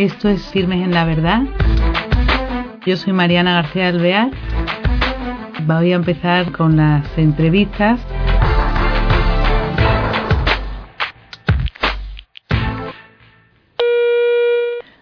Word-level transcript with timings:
Esto 0.00 0.30
es 0.30 0.40
Firmes 0.48 0.82
en 0.82 0.92
la 0.92 1.04
Verdad. 1.04 1.42
Yo 2.86 2.96
soy 2.96 3.12
Mariana 3.12 3.52
García 3.52 3.88
Alvear. 3.88 4.30
Voy 5.66 5.92
a 5.92 5.96
empezar 5.96 6.52
con 6.52 6.78
las 6.78 7.06
entrevistas. 7.18 8.00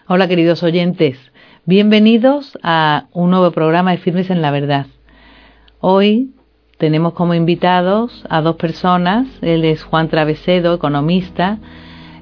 Hola 0.05 0.27
queridos 0.27 0.63
oyentes, 0.63 1.17
bienvenidos 1.63 2.59
a 2.61 3.05
un 3.13 3.29
nuevo 3.29 3.51
programa 3.51 3.91
de 3.91 3.99
Firmes 3.99 4.29
en 4.29 4.41
la 4.41 4.51
Verdad. 4.51 4.87
Hoy 5.79 6.33
tenemos 6.77 7.13
como 7.13 7.33
invitados 7.33 8.25
a 8.29 8.41
dos 8.41 8.57
personas. 8.57 9.27
Él 9.41 9.63
es 9.63 9.81
Juan 9.81 10.09
Travesedo, 10.09 10.73
economista 10.73 11.57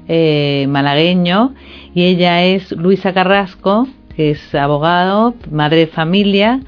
eh, 0.08 0.66
malagueño, 0.68 1.54
y 1.94 2.04
ella 2.04 2.44
es 2.44 2.72
Luisa 2.72 3.12
Carrasco, 3.12 3.86
que 4.16 4.30
es 4.30 4.54
abogado, 4.54 5.34
madre 5.50 5.80
de 5.80 5.86
familia, 5.86 6.60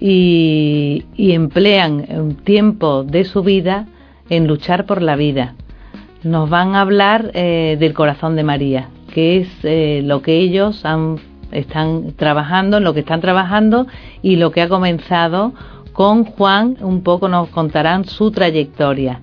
y, 0.00 1.04
emplean 1.16 2.06
un 2.10 2.36
tiempo 2.36 3.04
de 3.04 3.24
su 3.24 3.42
vida 3.42 3.86
en 4.28 4.46
luchar 4.46 4.86
por 4.86 5.02
la 5.02 5.14
vida. 5.16 5.54
Nos 6.22 6.48
van 6.48 6.74
a 6.74 6.80
hablar 6.80 7.30
eh, 7.34 7.76
del 7.78 7.92
corazón 7.92 8.34
de 8.34 8.44
María, 8.44 8.88
que 9.12 9.38
es 9.38 9.48
eh, 9.62 10.02
lo 10.04 10.22
que 10.22 10.38
ellos 10.38 10.84
han, 10.84 11.18
están 11.52 12.12
trabajando, 12.16 12.78
en 12.78 12.84
lo 12.84 12.94
que 12.94 13.00
están 13.00 13.20
trabajando 13.20 13.86
y 14.22 14.36
lo 14.36 14.50
que 14.50 14.62
ha 14.62 14.68
comenzado 14.68 15.52
con 15.92 16.24
Juan, 16.24 16.76
un 16.80 17.02
poco 17.02 17.28
nos 17.28 17.48
contarán 17.48 18.04
su 18.04 18.30
trayectoria. 18.30 19.20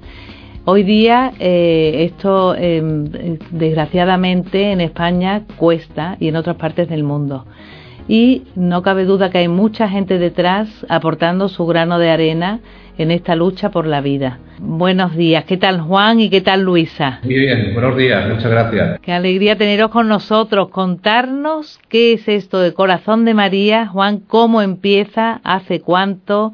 Hoy 0.70 0.84
día 0.84 1.32
eh, 1.40 2.10
esto, 2.12 2.54
em, 2.54 3.06
desgraciadamente, 3.52 4.74
en 4.74 4.82
España 4.82 5.44
cuesta 5.56 6.18
y 6.20 6.28
en 6.28 6.36
otras 6.36 6.58
partes 6.58 6.90
del 6.90 7.06
mundo. 7.06 7.46
Y 8.10 8.44
no 8.56 8.82
cabe 8.82 9.06
duda 9.06 9.30
que 9.30 9.38
hay 9.38 9.48
mucha 9.48 9.88
gente 9.88 10.18
detrás 10.18 10.68
aportando 10.90 11.48
su 11.48 11.66
grano 11.66 12.00
de 12.00 12.10
arena 12.10 12.60
en 12.98 13.12
esta 13.12 13.38
lucha 13.38 13.72
por 13.72 13.88
la 13.88 14.02
vida. 14.02 14.40
Buenos 14.60 15.16
días, 15.16 15.46
¿qué 15.46 15.56
tal 15.56 15.80
Juan 15.80 16.20
y 16.20 16.30
qué 16.30 16.42
tal 16.42 16.64
Luisa? 16.64 17.22
Muy 17.24 17.36
bien, 17.36 17.74
buenos 17.74 17.96
días, 17.96 18.28
muchas 18.28 18.52
gracias. 18.52 19.00
Qué 19.00 19.14
alegría 19.14 19.58
teneros 19.58 19.90
con 19.90 20.10
nosotros, 20.10 20.68
contarnos 20.68 21.80
qué 21.88 22.12
es 22.12 22.28
esto 22.28 22.60
de 22.60 22.74
Corazón 22.74 23.24
de 23.24 23.34
María, 23.34 23.88
Juan, 23.88 24.20
cómo 24.20 24.62
empieza, 24.62 25.40
hace 25.46 25.80
cuánto, 25.80 26.52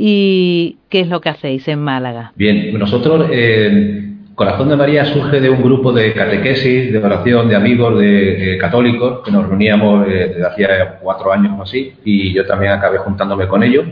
y 0.00 0.76
qué 0.88 1.00
es 1.00 1.08
lo 1.08 1.20
que 1.20 1.28
hacéis 1.28 1.66
en 1.66 1.80
Málaga. 1.80 2.32
Bien, 2.36 2.78
nosotros, 2.78 3.26
eh, 3.32 4.04
Corazón 4.36 4.68
de 4.68 4.76
María 4.76 5.04
surge 5.04 5.40
de 5.40 5.50
un 5.50 5.60
grupo 5.60 5.92
de 5.92 6.14
catequesis, 6.14 6.92
de 6.92 6.98
oración, 6.98 7.48
de 7.48 7.56
amigos, 7.56 7.98
de 7.98 8.54
eh, 8.54 8.58
católicos, 8.58 9.22
que 9.24 9.32
nos 9.32 9.48
reuníamos 9.48 10.06
eh, 10.06 10.34
desde 10.34 10.46
hacía 10.46 10.98
cuatro 11.02 11.32
años 11.32 11.58
o 11.58 11.62
así, 11.64 11.94
y 12.04 12.32
yo 12.32 12.46
también 12.46 12.70
acabé 12.70 12.98
juntándome 12.98 13.48
con 13.48 13.64
ellos 13.64 13.86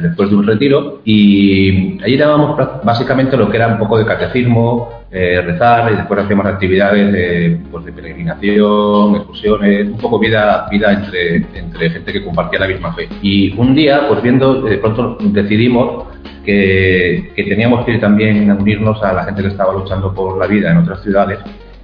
después 0.00 0.28
de 0.28 0.36
un 0.36 0.46
retiro, 0.46 1.00
y 1.04 2.00
allí 2.02 2.16
dábamos 2.16 2.56
básicamente 2.84 3.36
lo 3.36 3.48
que 3.48 3.56
era 3.56 3.68
un 3.68 3.78
poco 3.78 3.98
de 3.98 4.04
catecismo, 4.04 5.01
eh, 5.12 5.42
rezar 5.42 5.92
y 5.92 5.96
después 5.96 6.20
hacíamos 6.20 6.46
actividades 6.46 7.12
de, 7.12 7.60
pues 7.70 7.84
de 7.84 7.92
peregrinación, 7.92 9.16
excursiones, 9.16 9.86
un 9.88 9.98
poco 9.98 10.18
vida, 10.18 10.66
vida 10.70 10.90
entre, 10.92 11.36
entre 11.54 11.90
gente 11.90 12.12
que 12.12 12.24
compartía 12.24 12.60
la 12.60 12.68
misma 12.68 12.94
fe. 12.94 13.08
Y 13.20 13.54
un 13.58 13.74
día, 13.74 14.08
pues 14.08 14.22
viendo, 14.22 14.62
de 14.62 14.78
pronto 14.78 15.18
decidimos 15.20 16.06
que, 16.44 17.30
que 17.36 17.44
teníamos 17.44 17.84
que 17.84 17.92
ir 17.92 18.00
también 18.00 18.50
a 18.50 18.54
unirnos 18.54 19.02
a 19.02 19.12
la 19.12 19.24
gente 19.24 19.42
que 19.42 19.48
estaba 19.48 19.74
luchando 19.74 20.14
por 20.14 20.38
la 20.38 20.46
vida 20.46 20.70
en 20.70 20.78
otras 20.78 21.02
ciudades 21.02 21.38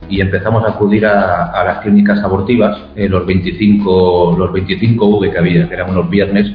y 0.09 0.21
empezamos 0.23 0.65
a 0.65 0.71
acudir 0.71 1.05
a, 1.05 1.51
a 1.51 1.65
las 1.65 1.79
clínicas 1.81 2.23
abortivas, 2.25 2.81
eh, 2.97 3.09
los 3.09 3.27
25 3.27 4.37
los 4.39 4.53
25 4.53 5.07
V 5.07 5.31
que 5.31 5.39
había, 5.39 5.69
que 5.69 5.75
eran 5.75 5.91
unos 5.91 6.09
viernes 6.09 6.51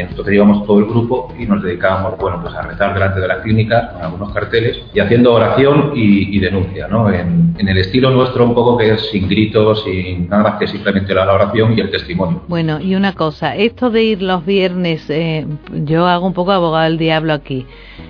entonces 0.00 0.34
íbamos 0.34 0.66
todo 0.66 0.78
el 0.78 0.86
grupo 0.86 1.32
y 1.38 1.46
nos 1.46 1.62
dedicábamos 1.62 2.18
bueno, 2.18 2.40
pues 2.42 2.54
a 2.54 2.62
rezar 2.62 2.94
delante 2.94 3.20
de 3.20 3.28
la 3.28 3.42
clínica 3.42 3.92
con 3.92 4.02
algunos 4.02 4.32
carteles 4.32 4.80
y 4.92 5.00
haciendo 5.00 5.34
oración 5.34 5.92
y, 5.94 6.38
denuncia, 6.40 6.88
¿no? 6.88 7.12
En, 7.12 7.50
el 7.58 7.78
estilo 7.78 8.10
nuestro 8.10 8.44
un 8.44 8.54
poco 8.54 8.78
que 8.78 8.94
es 8.94 9.10
sin 9.10 9.28
gritos, 9.28 9.84
sin 9.84 10.28
nada 10.28 10.42
más 10.42 10.58
que 10.58 10.66
simplemente 10.66 11.14
la 11.14 11.30
oración 11.30 11.76
y 11.76 11.80
el 11.80 11.90
testimonio. 11.90 12.42
Bueno, 12.48 12.80
y 12.80 12.94
una 12.94 13.12
cosa, 13.12 13.54
esto 13.54 13.90
de 13.90 14.02
ir 14.02 14.22
los 14.22 14.44
viernes, 14.44 15.08
eh, 15.10 15.46
yo 15.84 16.06
hago 16.06 16.26
un 16.26 16.32
poco 16.32 16.52
abogado 16.52 16.84
del 16.84 16.98
diablo 16.98 17.32
aquí. 17.32 17.66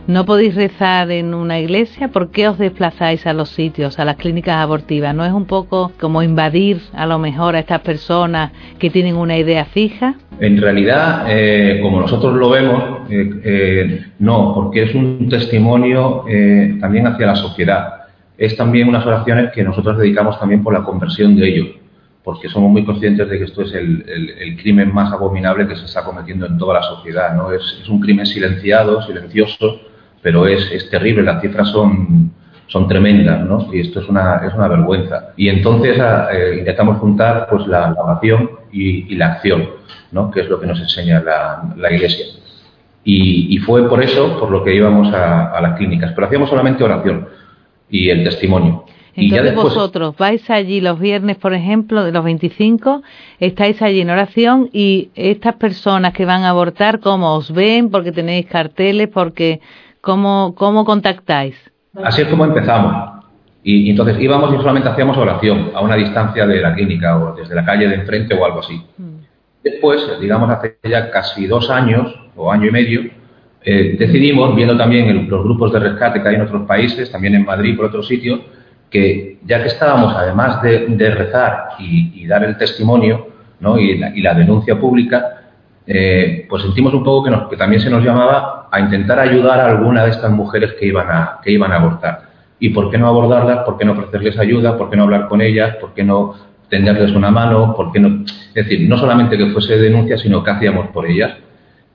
¿No 0.06 0.24
podéis 0.24 0.54
rezar 0.54 1.10
en 1.10 1.34
una 1.34 1.60
iglesia? 1.60 2.08
¿Por 2.08 2.30
qué 2.30 2.48
os 2.48 2.58
desplazáis 2.58 3.26
a 3.26 3.32
los 3.32 3.50
sitios, 3.50 3.98
a 3.98 4.04
las 4.04 4.16
clínicas 4.16 4.56
abortivas? 4.56 5.14
¿No 5.14 5.24
es 5.24 5.32
un 5.32 5.46
poco 5.46 5.92
como 6.00 6.22
invadir 6.22 6.80
a 6.92 7.06
lo 7.06 7.18
mejor 7.18 7.54
a 7.54 7.60
estas 7.60 7.80
personas 7.80 8.52
que 8.78 8.90
tienen 8.90 9.16
una 9.16 9.36
idea 9.36 9.64
fija? 9.66 10.14
En 10.40 10.60
realidad, 10.60 11.26
eh, 11.28 11.79
como 11.80 12.00
nosotros 12.00 12.34
lo 12.34 12.50
vemos, 12.50 13.10
eh, 13.10 13.40
eh, 13.44 14.06
no, 14.18 14.54
porque 14.54 14.84
es 14.84 14.94
un 14.94 15.28
testimonio 15.28 16.24
también 16.80 17.06
hacia 17.06 17.26
la 17.26 17.36
sociedad. 17.36 17.94
Es 18.38 18.56
también 18.56 18.88
unas 18.88 19.04
oraciones 19.04 19.52
que 19.52 19.62
nosotros 19.62 19.98
dedicamos 19.98 20.38
también 20.38 20.62
por 20.62 20.72
la 20.72 20.82
conversión 20.82 21.36
de 21.36 21.48
ellos, 21.48 21.68
porque 22.24 22.48
somos 22.48 22.70
muy 22.70 22.84
conscientes 22.84 23.28
de 23.28 23.38
que 23.38 23.44
esto 23.44 23.62
es 23.62 23.74
el, 23.74 24.56
crimen 24.62 24.92
más 24.94 25.12
abominable 25.12 25.66
que 25.68 25.76
se 25.76 25.84
está 25.84 26.04
cometiendo 26.04 26.46
en 26.46 26.56
toda 26.58 26.74
la 26.74 26.82
sociedad. 26.82 27.34
¿no? 27.34 27.52
Es, 27.52 27.88
un 27.88 28.00
crimen 28.00 28.26
silenciado, 28.26 29.02
silencioso, 29.02 29.80
pero 30.22 30.46
es 30.46 30.88
terrible. 30.90 31.22
Las 31.22 31.42
cifras 31.42 31.68
son, 31.68 32.32
son 32.70 32.88
tremendas, 32.88 33.44
¿no? 33.44 33.68
Y 33.72 33.80
esto 33.80 34.00
es 34.00 34.08
una, 34.08 34.36
es 34.46 34.54
una 34.54 34.68
vergüenza. 34.68 35.32
Y 35.36 35.48
entonces 35.48 36.00
ah, 36.00 36.28
intentamos 36.56 36.98
juntar 36.98 37.46
pues 37.50 37.66
la, 37.66 37.94
oración 37.98 38.50
y, 38.72 39.12
y, 39.12 39.16
la 39.16 39.32
acción 39.32 39.80
que 40.32 40.40
es 40.40 40.48
lo 40.48 40.60
que 40.60 40.66
nos 40.66 40.80
enseña 40.80 41.20
la, 41.20 41.92
Iglesia. 41.92 42.26
Y, 43.04 43.56
fue 43.58 43.88
por 43.88 44.02
eso 44.02 44.38
por 44.38 44.50
lo 44.50 44.62
que 44.62 44.74
íbamos 44.74 45.12
a, 45.12 45.58
las 45.60 45.76
clínicas, 45.76 46.12
pero 46.14 46.26
hacíamos 46.26 46.50
solamente 46.50 46.84
oración 46.84 47.28
y 47.88 48.10
el 48.10 48.24
testimonio. 48.24 48.84
Entonces 49.14 49.54
vosotros 49.54 50.16
vais 50.16 50.48
allí 50.50 50.80
los 50.80 50.98
viernes, 50.98 51.36
por 51.36 51.52
ejemplo, 51.52 52.04
de 52.04 52.12
los 52.12 52.24
25, 52.24 53.02
estáis 53.38 53.82
allí 53.82 54.00
en 54.00 54.10
oración 54.10 54.70
y 54.72 55.10
estas 55.14 55.56
personas 55.56 56.12
que 56.12 56.24
van 56.24 56.44
a 56.44 56.50
abortar, 56.50 57.00
¿cómo 57.00 57.34
os 57.34 57.52
ven? 57.52 57.90
Porque 57.90 58.12
tenéis 58.12 58.46
carteles, 58.46 59.08
porque 59.08 59.60
¿cómo, 60.00 60.54
cómo 60.56 60.84
contactáis? 60.84 61.56
Así 62.02 62.22
es 62.22 62.28
como 62.28 62.44
empezamos. 62.44 63.20
Y, 63.62 63.90
entonces 63.90 64.16
íbamos 64.20 64.54
y 64.54 64.56
solamente 64.56 64.88
hacíamos 64.88 65.16
oración 65.18 65.70
a 65.74 65.80
una 65.80 65.96
distancia 65.96 66.46
de 66.46 66.60
la 66.60 66.74
clínica 66.74 67.18
o 67.18 67.34
desde 67.34 67.54
la 67.54 67.64
calle 67.64 67.88
de 67.88 67.94
enfrente 67.94 68.34
o 68.34 68.44
algo 68.44 68.60
así. 68.60 68.82
Mm. 68.96 69.20
Después, 69.62 70.18
digamos 70.20 70.48
hace 70.50 70.78
ya 70.88 71.10
casi 71.10 71.46
dos 71.46 71.68
años 71.68 72.14
o 72.36 72.50
año 72.50 72.68
y 72.68 72.70
medio, 72.70 73.02
eh, 73.62 73.96
decidimos, 73.98 74.56
viendo 74.56 74.76
también 74.76 75.28
los 75.28 75.44
grupos 75.44 75.72
de 75.72 75.80
rescate 75.80 76.22
que 76.22 76.28
hay 76.28 76.36
en 76.36 76.42
otros 76.42 76.66
países, 76.66 77.10
también 77.10 77.34
en 77.34 77.44
Madrid 77.44 77.76
por 77.76 77.86
otros 77.86 78.06
sitios, 78.06 78.40
que 78.88 79.38
ya 79.44 79.60
que 79.60 79.68
estábamos, 79.68 80.14
además 80.16 80.62
de, 80.62 81.10
rezar 81.10 81.70
y, 81.78 82.26
dar 82.26 82.42
el 82.44 82.56
testimonio 82.56 83.28
¿no? 83.60 83.78
y, 83.78 83.98
la, 83.98 84.34
denuncia 84.34 84.78
pública, 84.78 85.39
eh, 85.86 86.46
pues 86.48 86.62
sentimos 86.62 86.94
un 86.94 87.02
poco 87.02 87.24
que, 87.24 87.50
que, 87.50 87.56
también 87.56 87.82
se 87.82 87.90
nos 87.90 88.04
llamaba 88.04 88.68
a 88.70 88.80
intentar 88.80 89.18
ayudar 89.18 89.60
a 89.60 89.66
alguna 89.66 90.04
de 90.04 90.10
estas 90.10 90.30
mujeres 90.30 90.74
que 90.78 90.86
iban 90.86 91.08
a, 91.10 91.38
que 91.42 91.50
iban 91.50 91.72
a 91.72 91.76
abortar. 91.76 92.30
¿Y 92.58 92.68
por 92.70 92.90
qué 92.90 92.98
no 92.98 93.08
abordarlas? 93.08 93.64
¿Por 93.64 93.78
qué 93.78 93.84
no 93.84 93.92
ofrecerles 93.92 94.38
ayuda? 94.38 94.76
¿Por 94.76 94.90
qué 94.90 94.96
no 94.96 95.04
hablar 95.04 95.28
con 95.28 95.40
ellas? 95.40 95.76
¿Por 95.76 95.94
qué 95.94 96.04
no 96.04 96.34
tenderles 96.70 97.14
una 97.14 97.30
mano, 97.30 97.74
porque 97.76 98.00
no, 98.00 98.24
es 98.24 98.54
decir, 98.54 98.88
no 98.88 98.96
solamente 98.96 99.36
que 99.36 99.50
fuese 99.50 99.76
denuncia, 99.76 100.16
sino 100.16 100.42
que 100.42 100.52
hacíamos 100.52 100.88
por 100.88 101.06
ellas. 101.06 101.32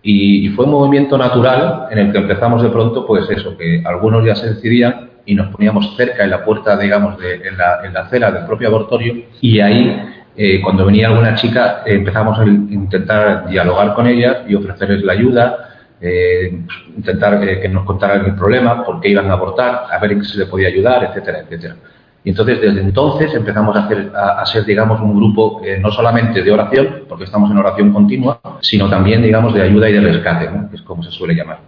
Y, 0.03 0.49
fue 0.49 0.65
un 0.65 0.71
movimiento 0.71 1.17
natural 1.17 1.87
en 1.89 1.97
el 1.97 2.11
que 2.11 2.19
empezamos 2.19 2.61
de 2.61 2.69
pronto, 2.69 3.07
pues 3.07 3.27
eso, 3.27 3.57
que 3.57 3.81
algunos 3.83 4.23
ya 4.23 4.35
se 4.35 4.53
decidían 4.53 5.09
y 5.25 5.33
nos 5.33 5.47
poníamos 5.47 5.95
cerca 5.95 6.23
en 6.23 6.29
la 6.29 6.45
puerta, 6.45 6.77
digamos, 6.77 7.17
de, 7.17 7.35
en, 7.47 7.57
la, 7.57 7.83
en 7.83 7.93
la 7.93 8.01
acera 8.01 8.29
del 8.31 8.45
propio 8.45 8.67
abortorio 8.67 9.15
y 9.41 9.59
ahí, 9.61 9.99
eh, 10.37 10.61
cuando 10.61 10.85
venía 10.85 11.07
alguna 11.07 11.35
chica, 11.35 11.83
empezamos 11.85 12.39
a 12.39 12.45
intentar 12.45 13.47
dialogar 13.47 13.93
con 13.93 14.07
ellas 14.07 14.39
y 14.47 14.55
ofrecerles 14.55 15.03
la 15.03 15.13
ayuda, 15.13 15.69
eh, 16.01 16.59
intentar 16.95 17.41
eh, 17.47 17.61
que 17.61 17.69
nos 17.69 17.85
contaran 17.85 18.25
el 18.25 18.35
problema, 18.35 18.83
por 18.83 18.99
qué 18.99 19.09
iban 19.09 19.29
a 19.29 19.33
abortar, 19.33 19.85
a 19.91 19.97
ver 19.99 20.11
en 20.11 20.19
qué 20.19 20.25
se 20.25 20.37
le 20.37 20.45
podía 20.45 20.67
ayudar, 20.67 21.05
etcétera, 21.05 21.39
etcétera. 21.39 21.75
Y 22.23 22.31
entonces 22.31 22.59
desde 22.59 22.81
entonces 22.81 23.33
empezamos 23.33 23.75
a, 23.75 23.85
hacer, 23.85 24.11
a, 24.15 24.45
ser, 24.45 24.65
digamos, 24.65 24.99
un 24.99 25.15
grupo 25.15 25.61
eh, 25.63 25.79
no 25.79 25.91
solamente 25.91 26.41
de 26.41 26.51
oración, 26.51 27.03
porque 27.07 27.23
estamos 27.23 27.49
en 27.51 27.57
oración 27.57 27.93
continua, 27.93 28.39
sino 28.61 28.89
también, 28.89 29.21
digamos, 29.21 29.53
de 29.53 29.61
ayuda 29.61 29.89
y 29.89 29.93
de 29.93 30.01
rescate, 30.01 30.49
que 30.69 30.75
es 30.75 30.81
como 30.81 31.03
se 31.03 31.11
suele 31.11 31.35
llamar. 31.35 31.59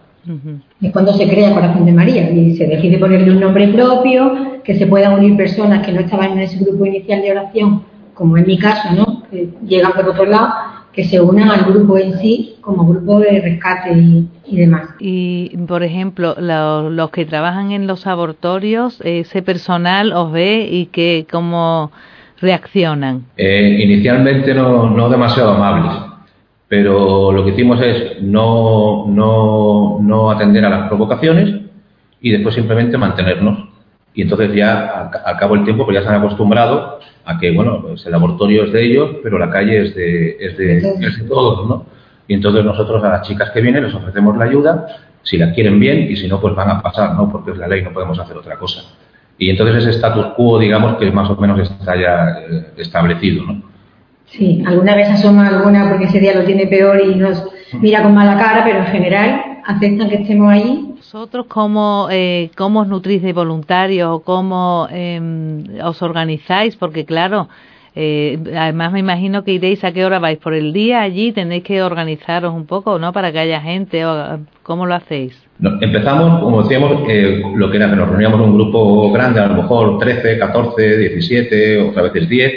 Es 0.82 0.92
cuando 0.92 1.14
se 1.14 1.30
crea 1.30 1.54
Corazón 1.54 1.86
de 1.86 1.94
María 1.94 2.30
y 2.30 2.58
se 2.58 2.66
decide 2.66 2.98
ponerle 2.98 3.32
un 3.32 3.40
nombre 3.40 3.68
propio, 3.70 4.62
que 4.64 4.76
se 4.78 4.88
puedan 4.88 5.14
unir 5.14 5.38
personas 5.38 5.86
que 5.86 5.94
no 5.94 6.02
estaban 6.02 6.34
en 6.34 6.40
ese 6.40 6.58
grupo 6.58 6.86
inicial 6.86 7.22
de 7.22 7.32
oración, 7.32 7.84
como 8.18 8.38
en 8.38 8.48
mi 8.48 8.58
caso, 8.58 8.90
¿no? 8.96 9.24
que 9.30 9.50
llegan 9.66 9.94
por 9.94 10.10
otro 10.10 10.26
lado 10.26 10.54
que 10.98 11.04
se 11.04 11.22
unan 11.22 11.52
al 11.52 11.66
grupo 11.66 12.00
en 12.00 12.18
sí 12.18 12.56
como 12.60 12.88
grupo 12.88 13.20
de 13.20 13.40
rescate 13.40 13.94
y, 13.94 14.56
demás. 14.56 14.90
Y, 15.00 15.56
por 15.68 15.84
ejemplo, 15.84 16.36
los 16.40 17.12
que 17.12 17.24
trabajan 17.24 17.72
en 17.72 17.86
los 17.86 18.08
abortorios, 18.08 19.00
ese 19.02 19.44
personal 19.44 20.12
os 20.12 20.32
ve 20.32 20.68
y 20.70 20.88
que 20.88 21.28
como 21.30 21.92
reaccionan? 22.42 23.26
Eh, 23.38 23.80
inicialmente 23.84 24.56
no, 24.56 24.90
no 24.90 25.08
demasiado 25.08 25.52
amables, 25.52 26.02
pero 26.68 27.32
lo 27.32 27.46
que 27.46 27.52
hicimos 27.52 27.80
es 27.80 28.22
no, 28.24 29.06
no, 29.08 30.00
no 30.02 30.32
atender 30.32 30.66
a 30.66 30.70
las 30.70 30.88
provocaciones 30.88 31.62
y 32.22 32.32
después 32.32 32.56
simplemente 32.56 32.98
mantenernos. 32.98 33.67
Y 34.18 34.24
entonces 34.24 34.52
ya 34.56 35.12
al 35.24 35.38
cabo 35.38 35.54
del 35.54 35.64
tiempo 35.64 35.86
pues 35.86 35.96
ya 35.96 36.02
se 36.02 36.10
han 36.10 36.16
acostumbrado 36.16 37.00
a 37.24 37.38
que, 37.38 37.52
bueno, 37.52 37.84
pues 37.84 38.04
el 38.04 38.14
laboratorio 38.14 38.64
es 38.64 38.74
de 38.74 38.84
ellos, 38.84 39.10
pero 39.22 39.38
la 39.38 39.52
calle 39.52 39.84
es 39.84 39.96
de, 39.96 40.38
es 40.40 40.58
de, 40.58 40.78
es 40.78 41.20
de 41.20 41.24
todos, 41.30 41.70
¿no? 41.70 41.86
Y 42.28 42.34
entonces 42.34 42.66
nosotros 42.66 43.04
a 43.04 43.10
las 43.10 43.28
chicas 43.28 43.52
que 43.52 43.62
vienen 43.62 43.84
les 43.84 43.94
ofrecemos 43.94 44.36
la 44.36 44.46
ayuda, 44.46 44.88
si 45.22 45.38
la 45.38 45.54
quieren 45.54 45.80
bien 45.80 46.08
y 46.10 46.16
si 46.16 46.28
no, 46.28 46.42
pues 46.42 46.56
van 46.56 46.68
a 46.68 46.82
pasar, 46.82 47.14
¿no? 47.14 47.32
Porque 47.32 47.52
es 47.52 47.58
la 47.58 47.68
ley, 47.68 47.84
no 47.84 47.94
podemos 47.94 48.18
hacer 48.18 48.36
otra 48.36 48.58
cosa. 48.58 48.82
Y 49.38 49.52
entonces 49.52 49.84
ese 49.84 49.92
status 49.92 50.34
quo, 50.36 50.58
digamos, 50.58 50.98
que 50.98 51.12
más 51.12 51.30
o 51.30 51.36
menos 51.36 51.60
está 51.60 51.96
ya 51.96 52.40
eh, 52.40 52.66
establecido, 52.78 53.46
¿no? 53.46 53.62
Sí, 54.26 54.64
alguna 54.66 54.96
vez 54.96 55.10
asoma 55.10 55.48
alguna 55.48 55.90
porque 55.90 56.06
ese 56.06 56.20
día 56.20 56.34
lo 56.34 56.44
tiene 56.44 56.66
peor 56.66 57.00
y 57.06 57.14
nos 57.14 57.44
mira 57.80 58.02
con 58.02 58.16
mala 58.16 58.36
cara, 58.36 58.64
pero 58.66 58.80
en 58.80 58.88
general 58.88 59.42
aceptan 59.64 60.10
que 60.10 60.16
estemos 60.16 60.52
allí. 60.52 60.87
¿Vosotros 61.14 61.46
cómo, 61.48 62.10
eh, 62.12 62.52
cómo 62.58 62.82
os 62.82 62.88
nutrís 62.90 63.22
de 63.22 63.32
voluntarios 63.32 64.10
o 64.12 64.20
cómo 64.20 64.90
eh, 64.92 65.22
os 65.82 66.02
organizáis? 66.02 66.76
Porque 66.76 67.06
claro, 67.06 67.48
eh, 67.96 68.38
además 68.58 68.92
me 68.92 69.00
imagino 69.00 69.46
que 69.46 69.54
iréis 69.54 69.86
a 69.86 69.94
qué 69.94 70.04
hora 70.04 70.20
vais 70.20 70.38
por 70.38 70.54
el 70.54 70.74
día 70.74 71.00
allí, 71.00 71.32
tenéis 71.32 71.64
que 71.64 71.82
organizaros 71.82 72.54
un 72.54 72.66
poco, 72.66 73.00
¿no? 73.00 73.14
Para 73.14 73.32
que 73.32 73.40
haya 73.40 73.62
gente, 73.62 74.06
o, 74.06 74.40
¿cómo 74.64 74.86
lo 74.86 74.96
hacéis? 74.96 75.42
empezamos, 75.80 76.42
como 76.42 76.64
decíamos, 76.64 77.02
eh, 77.08 77.42
lo 77.56 77.72
que 77.72 77.78
era 77.78 77.90
que 77.90 77.96
nos 77.96 78.10
reuníamos 78.10 78.42
un 78.42 78.56
grupo 78.56 79.10
grande, 79.14 79.40
a 79.40 79.48
lo 79.48 79.62
mejor 79.62 80.00
13, 80.00 80.38
14, 80.38 80.98
17, 80.98 81.84
otras 81.84 82.12
veces 82.12 82.28
10, 82.28 82.54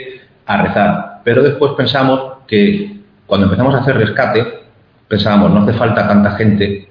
a 0.46 0.56
rezar. 0.60 1.20
Pero 1.22 1.44
después 1.44 1.74
pensamos 1.76 2.38
que 2.48 2.96
cuando 3.26 3.46
empezamos 3.46 3.76
a 3.76 3.78
hacer 3.78 3.96
rescate, 3.96 4.44
pensábamos, 5.06 5.52
no 5.52 5.60
hace 5.60 5.72
falta 5.74 6.08
tanta 6.08 6.32
gente 6.32 6.89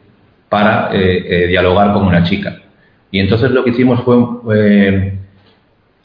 para 0.50 0.90
eh, 0.94 1.44
eh, 1.44 1.48
dialogar 1.48 1.94
con 1.94 2.06
una 2.06 2.24
chica. 2.24 2.58
Y 3.12 3.20
entonces 3.20 3.52
lo 3.52 3.64
que 3.64 3.70
hicimos 3.70 4.02
fue 4.02 4.18
eh, 4.56 5.18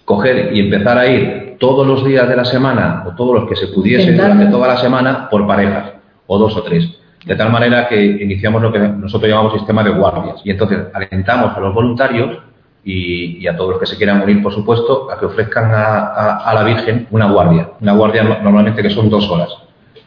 coger 0.04 0.54
y 0.54 0.60
empezar 0.60 0.98
a 0.98 1.06
ir 1.06 1.56
todos 1.58 1.86
los 1.86 2.04
días 2.04 2.28
de 2.28 2.36
la 2.36 2.44
semana, 2.44 3.04
o 3.06 3.14
todos 3.14 3.40
los 3.40 3.48
que 3.48 3.56
se 3.56 3.68
pudiese 3.68 4.12
durante 4.12 4.46
toda 4.46 4.68
la 4.68 4.76
semana, 4.76 5.28
por 5.30 5.46
parejas, 5.46 5.92
o 6.26 6.38
dos 6.38 6.56
o 6.56 6.62
tres. 6.62 6.98
De 7.24 7.36
tal 7.36 7.50
manera 7.50 7.88
que 7.88 8.04
iniciamos 8.04 8.60
lo 8.60 8.70
que 8.70 8.78
nosotros 8.78 9.30
llamamos 9.30 9.54
sistema 9.54 9.82
de 9.82 9.90
guardias. 9.90 10.42
Y 10.44 10.50
entonces 10.50 10.78
alentamos 10.92 11.56
a 11.56 11.60
los 11.60 11.72
voluntarios 11.72 12.38
y, 12.84 13.46
a 13.46 13.56
todos 13.56 13.70
los 13.70 13.80
que 13.80 13.86
se 13.86 13.96
quieran 13.96 14.20
unir, 14.20 14.42
por 14.42 14.52
supuesto, 14.52 15.10
a 15.10 15.18
que 15.18 15.24
ofrezcan 15.24 15.70
a, 15.72 16.36
a, 16.36 16.54
la 16.54 16.62
Virgen 16.64 17.06
una 17.10 17.30
guardia. 17.30 17.70
Una 17.80 17.94
guardia 17.94 18.24
normalmente 18.24 18.82
que 18.82 18.90
son 18.90 19.08
dos 19.08 19.30
horas. 19.30 19.48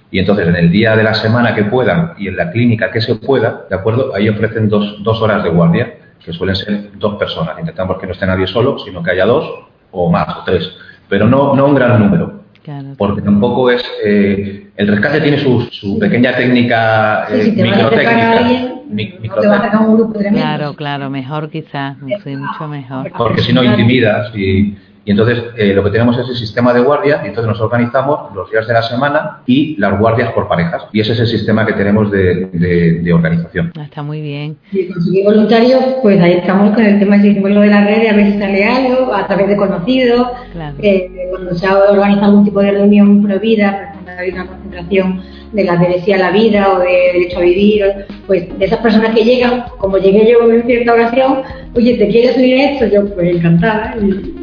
Y 0.09 0.19
entonces 0.19 0.48
en 0.48 0.56
el 0.56 0.71
día 0.71 0.95
de 0.95 1.04
la 1.04 1.13
semana 1.13 1.54
que 1.54 1.65
puedan 1.65 2.13
y 2.18 2.27
en 2.27 2.38
la 2.38 2.51
clínica 2.51 2.92
que 2.92 3.01
se 3.01 3.15
pueda, 3.15 3.65
¿de 3.69 3.75
acuerdo? 3.75 4.15
Ahí 4.15 4.30
ofrecen 4.30 4.69
dos, 4.69 5.04
dos 5.04 5.21
horas 5.21 5.44
de 5.44 5.50
guardia, 5.50 5.95
que 6.24 6.31
suelen 6.33 6.56
ser 6.56 6.92
dos 6.98 7.15
personas. 7.15 7.59
Intentamos 7.59 7.98
que 7.98 8.07
no 8.07 8.13
esté 8.13 8.25
nadie 8.25 8.48
solo, 8.48 8.80
sino 8.80 9.04
que 9.04 9.12
haya 9.12 9.25
dos 9.25 9.65
o 9.92 10.09
más 10.09 10.27
o 10.38 10.44
tres. 10.45 10.71
Pero 11.09 11.27
no, 11.27 11.56
no 11.56 11.65
un 11.65 11.75
gran 11.75 12.00
número. 12.00 12.44
Porque 12.98 13.21
tampoco 13.21 13.71
es. 13.71 13.81
Eh, 14.04 14.68
el 14.75 14.88
rescate 14.88 15.21
tiene 15.21 15.38
su, 15.39 15.62
su 15.71 15.98
pequeña 15.98 16.36
técnica 16.36 17.27
eh, 17.30 17.54
microtécnica. 17.56 18.74
Claro, 20.30 20.74
claro, 20.74 21.09
mejor 21.09 21.50
quizás, 21.50 21.95
sí, 22.24 22.36
mucho 22.36 22.68
mejor. 22.68 23.12
Porque 23.18 23.42
si 23.42 23.54
no 23.54 23.63
intimidas 23.63 24.36
y 24.36 24.75
y 25.07 25.12
entonces 25.12 25.42
eh, 25.56 25.74
lo 25.74 25.86
que 25.86 25.92
tenemos 25.92 26.18
es 26.18 26.27
el 26.27 26.36
sistema 26.36 26.74
de 26.74 26.81
guardia 26.81 27.21
y 27.24 27.30
entonces 27.30 27.48
nos 27.48 27.62
organizamos 27.62 28.36
los 28.36 28.51
días 28.51 28.68
de 28.68 28.74
la 28.74 28.81
semana 28.81 29.39
y 29.45 29.77
las 29.77 29.98
guardias 29.98 30.33
por 30.33 30.50
parejas. 30.50 30.83
Y 30.92 31.00
ese 31.00 31.13
es 31.13 31.19
el 31.21 31.27
sistema 31.27 31.65
que 31.65 31.71
tenemos 31.71 32.12
de, 32.12 32.50
de, 33.01 33.13
organización. 33.13 33.71
Ah, 33.80 33.86
está 33.86 34.04
muy 34.04 34.19
bien. 34.19 34.57
Y 34.69 34.89
conseguir 34.89 35.24
voluntarios, 35.24 35.81
pues 36.01 36.19
ahí 36.19 36.33
estamos 36.33 36.75
con 36.75 36.83
el 36.83 37.00
tema 37.00 37.18
del 37.19 37.42
de 37.42 37.68
la 37.68 37.86
red, 37.86 38.06
a 38.06 38.15
ver 38.18 38.33
si 38.33 38.38
sale 38.38 38.65
algo, 38.65 39.13
a 39.13 39.25
través 39.27 39.48
de 39.48 39.56
conocidos. 39.56 40.27
Eh, 40.80 41.09
cuando 41.30 41.56
se 41.56 41.65
ha 41.65 41.77
organizado 41.77 42.25
algún 42.25 42.44
tipo 42.44 42.59
de 42.59 42.71
reunión 42.71 43.24
prohibida, 43.24 43.95
hay 44.19 44.31
una 44.31 44.45
concentración 44.45 45.21
de 45.52 45.64
la 45.64 45.78
derecha 45.78 46.16
a 46.16 46.20
la 46.20 46.32
vida 46.32 46.74
o 46.74 46.80
de 46.80 47.12
derecho 47.14 47.40
a 47.40 47.42
vivir, 47.42 47.86
pues 48.26 48.58
de 48.58 48.66
esas 48.66 48.80
personas 48.80 49.16
que 49.16 49.24
llegan, 49.24 49.64
como 49.78 49.98
llegué 49.98 50.30
yo 50.30 50.52
en 50.52 50.66
cierta 50.66 50.94
oración, 50.94 51.42
oye, 51.74 51.94
¿te 51.96 52.08
quieres 52.08 52.38
unir 52.38 52.58
a 52.60 52.72
esto? 52.72 52.86
Yo, 52.88 53.14
pues 53.14 53.36
encantada. 53.36 53.96
Y, 54.02 54.38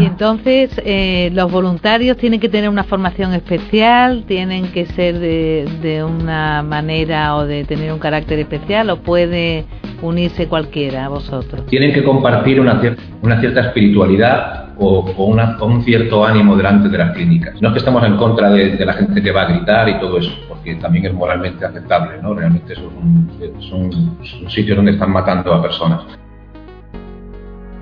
y 0.00 0.04
entonces, 0.04 0.70
eh, 0.84 1.30
los 1.34 1.50
voluntarios 1.52 2.16
tienen 2.16 2.40
que 2.40 2.48
tener 2.48 2.70
una 2.70 2.84
formación 2.84 3.34
especial, 3.34 4.24
tienen 4.26 4.72
que 4.72 4.86
ser 4.86 5.18
de, 5.18 5.68
de, 5.82 6.02
una 6.02 6.62
manera 6.62 7.36
o 7.36 7.46
de 7.46 7.64
tener 7.64 7.92
un 7.92 7.98
carácter 7.98 8.38
especial, 8.38 8.88
o 8.90 8.96
puede 8.96 9.64
unirse 10.00 10.48
cualquiera 10.48 11.06
a 11.06 11.08
vosotros. 11.08 11.66
Tienen 11.66 11.92
que 11.92 12.02
compartir 12.02 12.60
una, 12.60 12.80
una 13.22 13.40
cierta 13.40 13.60
espiritualidad 13.60 14.61
o, 14.86 15.04
o, 15.16 15.66
un 15.66 15.82
cierto 15.84 16.24
ánimo 16.24 16.56
delante 16.56 16.88
de 16.88 16.98
las 16.98 17.12
clínicas. 17.12 17.60
No 17.60 17.68
es 17.68 17.72
que 17.74 17.78
estemos 17.80 18.04
en 18.04 18.16
contra 18.16 18.50
de, 18.50 18.84
la 18.84 18.94
gente 18.94 19.22
que 19.22 19.30
va 19.30 19.42
a 19.42 19.46
gritar 19.46 19.88
y 19.88 19.98
todo 20.00 20.18
eso, 20.18 20.32
porque 20.48 20.74
también 20.76 21.06
es 21.06 21.14
moralmente 21.14 21.64
aceptable, 21.64 22.20
¿no? 22.22 22.34
Realmente 22.34 22.74
son, 22.74 23.30
son, 23.60 24.18
son 24.22 24.50
sitios 24.50 24.76
donde 24.76 24.92
están 24.92 25.10
matando 25.10 25.52
a 25.54 25.62
personas 25.62 26.02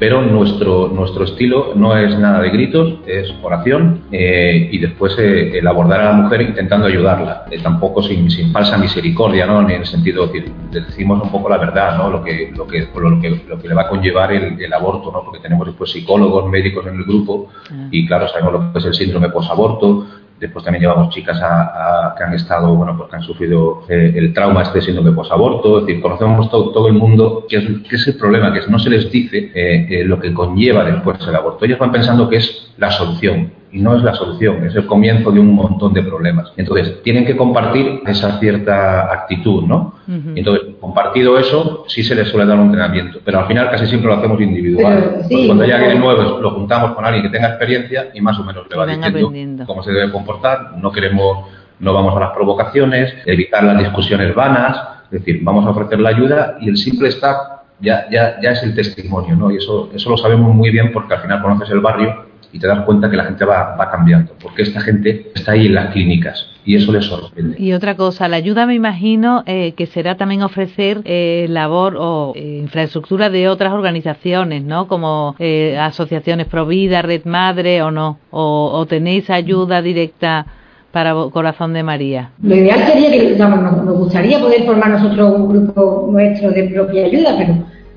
pero 0.00 0.22
nuestro, 0.22 0.88
nuestro 0.88 1.24
estilo 1.24 1.74
no 1.76 1.94
es 1.94 2.18
nada 2.18 2.40
de 2.40 2.48
gritos, 2.48 3.00
es 3.06 3.32
oración 3.42 4.00
eh, 4.10 4.70
y 4.72 4.78
después 4.78 5.14
eh, 5.18 5.58
el 5.58 5.66
abordar 5.66 6.00
a 6.00 6.04
la 6.06 6.12
mujer 6.12 6.40
intentando 6.40 6.86
ayudarla, 6.86 7.44
eh, 7.50 7.60
tampoco 7.62 8.02
sin, 8.02 8.30
sin, 8.30 8.50
falsa 8.50 8.78
misericordia, 8.78 9.44
¿no? 9.44 9.60
en 9.60 9.70
el 9.70 9.84
sentido 9.84 10.26
de 10.28 10.50
decimos 10.70 11.22
un 11.22 11.30
poco 11.30 11.50
la 11.50 11.58
verdad, 11.58 11.98
¿no? 11.98 12.08
lo, 12.08 12.24
que, 12.24 12.50
lo, 12.56 12.66
que, 12.66 12.88
lo, 12.94 13.20
que, 13.20 13.42
lo 13.46 13.60
que 13.60 13.68
le 13.68 13.74
va 13.74 13.82
a 13.82 13.88
conllevar 13.88 14.32
el, 14.32 14.58
el, 14.58 14.72
aborto, 14.72 15.12
¿no? 15.12 15.22
porque 15.22 15.40
tenemos 15.40 15.66
después 15.66 15.90
psicólogos, 15.90 16.48
médicos 16.48 16.86
en 16.86 16.94
el 16.94 17.04
grupo 17.04 17.48
ah. 17.70 17.88
y 17.90 18.06
claro, 18.06 18.26
sabemos 18.28 18.54
lo 18.54 18.72
que 18.72 18.78
es 18.78 18.84
el 18.86 18.94
síndrome 18.94 19.28
posaborto, 19.28 20.06
Después 20.40 20.64
también 20.64 20.82
llevamos 20.82 21.14
chicas 21.14 21.38
a, 21.42 22.14
que 22.16 22.24
han 22.24 22.32
estado, 22.32 22.74
bueno, 22.74 22.96
pues 22.96 23.10
que 23.10 23.16
han 23.16 23.22
sufrido 23.22 23.84
eh, 23.88 24.14
el 24.16 24.32
trauma 24.32 24.62
este 24.62 24.80
síndrome 24.80 25.12
posaborto. 25.12 25.80
Es 25.80 25.86
decir, 25.86 26.02
conocemos 26.02 26.50
todo, 26.50 26.72
todo 26.72 26.88
el 26.88 26.94
mundo 26.94 27.44
qué 27.48 27.58
es, 27.58 27.64
qué 27.88 27.96
es, 27.96 28.08
el 28.08 28.16
problema, 28.16 28.52
que 28.52 28.60
no 28.68 28.78
se 28.78 28.88
les 28.88 29.10
dice 29.10 29.52
eh, 29.54 29.86
eh, 29.90 30.04
lo 30.04 30.18
que 30.18 30.32
conlleva 30.32 30.82
después 30.84 31.18
el 31.28 31.36
aborto. 31.36 31.66
Ellos 31.66 31.78
van 31.78 31.92
pensando 31.92 32.28
que 32.28 32.36
es 32.36 32.72
la 32.78 32.90
solución 32.90 33.59
y 33.72 33.80
no 33.80 33.96
es 33.96 34.02
la 34.02 34.14
solución, 34.14 34.64
es 34.64 34.74
el 34.74 34.86
comienzo 34.86 35.30
de 35.30 35.38
un 35.38 35.54
montón 35.54 35.92
de 35.92 36.02
problemas. 36.02 36.52
Entonces, 36.56 37.02
tienen 37.02 37.24
que 37.24 37.36
compartir 37.36 38.02
esa 38.06 38.38
cierta 38.38 39.12
actitud, 39.12 39.64
¿no? 39.64 39.94
Entonces, 40.34 40.74
compartido 40.80 41.38
eso, 41.38 41.84
sí 41.86 42.02
se 42.02 42.16
les 42.16 42.28
suele 42.28 42.46
dar 42.46 42.58
un 42.58 42.66
entrenamiento, 42.66 43.20
pero 43.24 43.40
al 43.40 43.46
final 43.46 43.70
casi 43.70 43.86
siempre 43.86 44.10
lo 44.10 44.16
hacemos 44.16 44.40
individual. 44.40 45.22
cuando 45.46 45.64
ya 45.64 45.76
alguien 45.76 46.00
nuevo, 46.00 46.40
lo 46.40 46.50
juntamos 46.50 46.92
con 46.92 47.04
alguien 47.04 47.22
que 47.22 47.30
tenga 47.30 47.48
experiencia 47.48 48.10
y 48.12 48.20
más 48.20 48.38
o 48.38 48.44
menos 48.44 48.66
le 48.68 48.76
va 48.76 48.86
diciendo 48.86 49.32
cómo 49.66 49.82
se 49.82 49.92
debe 49.92 50.10
comportar. 50.10 50.76
No 50.78 50.90
queremos, 50.90 51.46
no 51.78 51.94
vamos 51.94 52.16
a 52.16 52.20
las 52.20 52.30
provocaciones, 52.30 53.14
evitar 53.24 53.62
las 53.62 53.78
discusiones 53.78 54.34
vanas, 54.34 54.78
es 55.04 55.20
decir, 55.20 55.40
vamos 55.42 55.64
a 55.66 55.70
ofrecer 55.70 56.00
la 56.00 56.08
ayuda 56.08 56.56
y 56.60 56.68
el 56.68 56.76
simple 56.76 57.08
estar 57.08 57.36
ya, 57.80 58.08
ya, 58.10 58.40
ya 58.42 58.50
es 58.50 58.62
el 58.62 58.74
testimonio, 58.74 59.36
¿no? 59.36 59.50
Y 59.50 59.56
eso, 59.56 59.90
eso 59.94 60.10
lo 60.10 60.16
sabemos 60.16 60.54
muy 60.54 60.70
bien 60.70 60.92
porque 60.92 61.14
al 61.14 61.20
final 61.20 61.40
conoces 61.40 61.70
el 61.70 61.80
barrio 61.80 62.29
y 62.52 62.58
te 62.58 62.66
das 62.66 62.80
cuenta 62.84 63.10
que 63.10 63.16
la 63.16 63.24
gente 63.24 63.44
va, 63.44 63.76
va 63.76 63.90
cambiando, 63.90 64.32
porque 64.40 64.62
esta 64.62 64.80
gente 64.80 65.30
está 65.34 65.52
ahí 65.52 65.66
en 65.66 65.74
las 65.74 65.92
clínicas 65.92 66.46
y 66.64 66.76
eso 66.76 66.92
les 66.92 67.06
sorprende. 67.06 67.56
Y 67.58 67.72
otra 67.72 67.96
cosa, 67.96 68.28
la 68.28 68.36
ayuda 68.36 68.66
me 68.66 68.74
imagino 68.74 69.42
eh, 69.46 69.72
que 69.72 69.86
será 69.86 70.16
también 70.16 70.42
ofrecer 70.42 71.00
eh, 71.04 71.46
labor 71.48 71.96
o 71.98 72.32
eh, 72.34 72.58
infraestructura 72.62 73.30
de 73.30 73.48
otras 73.48 73.72
organizaciones, 73.72 74.62
¿no? 74.62 74.86
Como 74.88 75.36
eh, 75.38 75.78
asociaciones 75.78 76.46
Provida, 76.46 77.02
Red 77.02 77.24
Madre 77.24 77.82
o 77.82 77.90
no, 77.90 78.18
o, 78.30 78.70
o 78.72 78.86
tenéis 78.86 79.30
ayuda 79.30 79.82
directa 79.82 80.46
para 80.92 81.14
Corazón 81.32 81.72
de 81.72 81.82
María? 81.82 82.30
Lo 82.42 82.54
ideal 82.54 82.80
sería 82.86 83.10
que, 83.10 83.32
digamos, 83.32 83.84
nos, 83.84 83.96
gustaría 83.96 84.40
poder 84.40 84.64
formar 84.64 84.90
nosotros 84.90 85.34
un 85.36 85.48
grupo 85.48 86.08
nuestro 86.10 86.50
de 86.50 86.64
propia 86.64 87.06
ayuda, 87.06 87.36
pero 87.38 87.54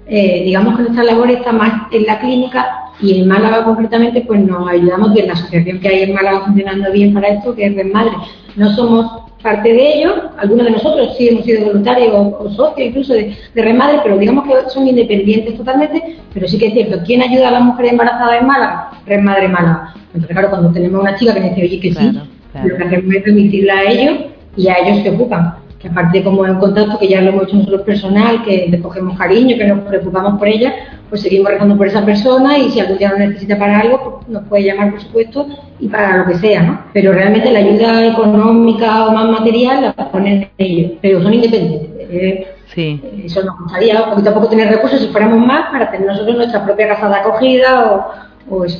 eh, 0.08 0.44
digamos 0.44 0.78
que 0.78 0.84
nuestra 0.84 1.04
labor 1.04 1.32
está 1.32 1.52
más 1.52 1.92
en 1.92 2.06
la 2.06 2.20
clínica 2.20 2.83
y 3.02 3.20
en 3.20 3.28
Málaga 3.28 3.64
concretamente 3.66 4.22
pues 4.22 4.42
nos 4.42 4.68
ayudamos 4.70 5.14
de 5.14 5.28
la 5.28 5.34
asociación 5.34 5.80
que 5.80 5.88
hay 5.88 6.04
en 6.04 6.14
Málaga 6.14 6.46
funcionando 6.46 6.92
bien 6.92 7.14
para 7.14 7.30
esto, 7.30 7.56
que 7.56 7.66
es 7.66 7.76
Red 7.76 7.92
Madre. 7.92 8.14
No 8.56 8.74
somos 8.76 9.24
parte 9.42 9.74
de 9.74 9.98
ello, 9.98 10.30
algunos 10.38 10.66
de 10.66 10.72
nosotros 10.72 11.16
sí 11.18 11.28
hemos 11.28 11.44
sido 11.44 11.66
voluntarios 11.66 12.14
o, 12.14 12.50
socios 12.52 12.88
incluso 12.88 13.14
de, 13.14 13.36
de 13.54 13.62
Red 13.62 13.76
Madre, 13.76 14.00
pero 14.04 14.18
digamos 14.18 14.46
que 14.46 14.70
son 14.70 14.88
independientes 14.88 15.58
totalmente, 15.58 16.18
pero 16.34 16.48
sí 16.48 16.58
que 16.58 16.68
es 16.68 16.74
cierto, 16.74 17.00
¿quién 17.06 17.22
ayuda 17.22 17.50
a 17.50 17.52
las 17.52 17.64
mujeres 17.64 17.92
embarazadas 17.92 18.42
en 18.42 18.48
Málaga? 18.48 18.92
Red 19.06 19.22
Madre 19.22 19.48
Málaga. 19.50 19.94
Entonces 20.14 20.32
claro, 20.32 20.50
cuando 20.50 20.72
tenemos 20.72 21.02
una 21.02 21.16
chica 21.16 21.34
que 21.34 21.42
dice, 21.42 21.64
oye 21.64 21.80
que 21.80 21.94
sí, 21.94 22.20
lo 22.64 22.78
que 22.78 22.84
hacemos 22.84 23.16
es 23.16 23.26
remitirla 23.26 23.74
a 23.74 23.84
ellos 23.84 24.18
y 24.56 24.68
a 24.68 24.76
ellos 24.78 25.04
se 25.04 25.10
ocupan 25.10 25.63
que 25.84 25.90
aparte 25.90 26.24
como 26.24 26.46
en 26.46 26.56
contacto, 26.56 26.98
que 26.98 27.10
ya 27.10 27.20
lo 27.20 27.32
hemos 27.32 27.44
hecho 27.44 27.58
nosotros 27.58 27.82
personal, 27.82 28.42
que 28.46 28.68
le 28.70 28.80
cogemos 28.80 29.18
cariño, 29.18 29.58
que 29.58 29.68
nos 29.68 29.80
preocupamos 29.80 30.40
por 30.40 30.48
ella, 30.48 30.74
pues 31.10 31.22
seguimos 31.22 31.52
rezando 31.52 31.76
por 31.76 31.88
esa 31.88 32.06
persona 32.06 32.58
y 32.58 32.72
si 32.72 32.80
algún 32.80 32.98
día 32.98 33.12
lo 33.12 33.18
necesita 33.18 33.60
para 33.60 33.82
algo, 33.82 34.22
pues 34.22 34.30
nos 34.30 34.48
puede 34.48 34.64
llamar, 34.64 34.92
por 34.92 35.02
supuesto, 35.02 35.46
y 35.82 35.90
para 35.90 36.20
lo 36.20 36.26
que 36.26 36.36
sea, 36.36 36.64
¿no? 36.64 36.80
Pero 36.94 37.12
realmente 37.12 37.52
la 37.52 37.60
ayuda 37.60 38.08
económica 38.08 39.08
o 39.08 39.12
más 39.12 39.30
material 39.30 39.94
la 39.98 40.10
ponen 40.10 40.48
ellos, 40.58 40.94
pero 41.02 41.22
son 41.22 41.34
independientes. 41.34 41.90
Eh, 42.00 42.48
sí. 42.74 43.02
Eso 43.26 43.44
nos 43.44 43.60
gustaría 43.60 44.06
poquito 44.10 44.30
a 44.30 44.34
poco 44.36 44.48
tener 44.48 44.70
recursos 44.70 45.02
si 45.02 45.08
fuéramos 45.08 45.46
más 45.46 45.70
para 45.70 45.92
tener 45.92 46.08
nosotros 46.08 46.38
nuestra 46.38 46.64
propia 46.64 46.88
casa 46.88 47.10
de 47.10 47.16
acogida 47.16 48.08
o, 48.50 48.64
eso. 48.64 48.80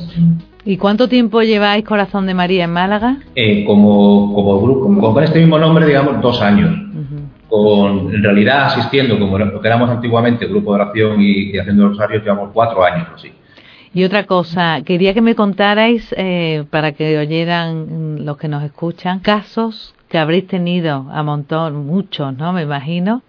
¿Y 0.64 0.76
cuánto 0.78 1.08
tiempo 1.08 1.42
lleváis 1.42 1.84
Corazón 1.84 2.26
de 2.26 2.34
María 2.34 2.64
en 2.64 2.72
Málaga? 2.72 3.18
Eh, 3.34 3.64
como, 3.66 4.32
como 4.34 4.60
grupo, 4.60 5.12
con 5.12 5.24
este 5.24 5.38
mismo 5.38 5.58
nombre, 5.58 5.86
digamos, 5.86 6.20
dos 6.22 6.40
años 6.40 6.70
con, 7.54 8.12
en 8.12 8.22
realidad 8.22 8.64
asistiendo, 8.64 9.18
como 9.18 9.38
lo 9.38 9.60
que 9.60 9.68
éramos 9.68 9.88
antiguamente, 9.88 10.46
grupo 10.46 10.74
de 10.74 10.82
oración 10.82 11.20
y, 11.20 11.56
haciendo 11.56 11.88
rosarios, 11.88 12.24
llevamos 12.24 12.50
cuatro 12.52 12.84
años 12.84 13.06
así. 13.14 13.32
Y 13.92 14.02
otra 14.02 14.24
cosa, 14.24 14.82
quería 14.84 15.14
que 15.14 15.20
me 15.20 15.36
contarais, 15.36 16.12
eh, 16.18 16.64
para 16.70 16.92
que 16.92 17.16
oyeran 17.16 18.24
los 18.24 18.38
que 18.38 18.48
nos 18.48 18.64
escuchan, 18.64 19.20
casos 19.20 19.94
que 20.08 20.18
habréis 20.18 20.48
tenido 20.48 21.06
a 21.12 21.22
montón, 21.22 21.86
muchos, 21.86 22.36
¿no? 22.36 22.52
Me 22.52 22.62
imagino, 22.62 23.22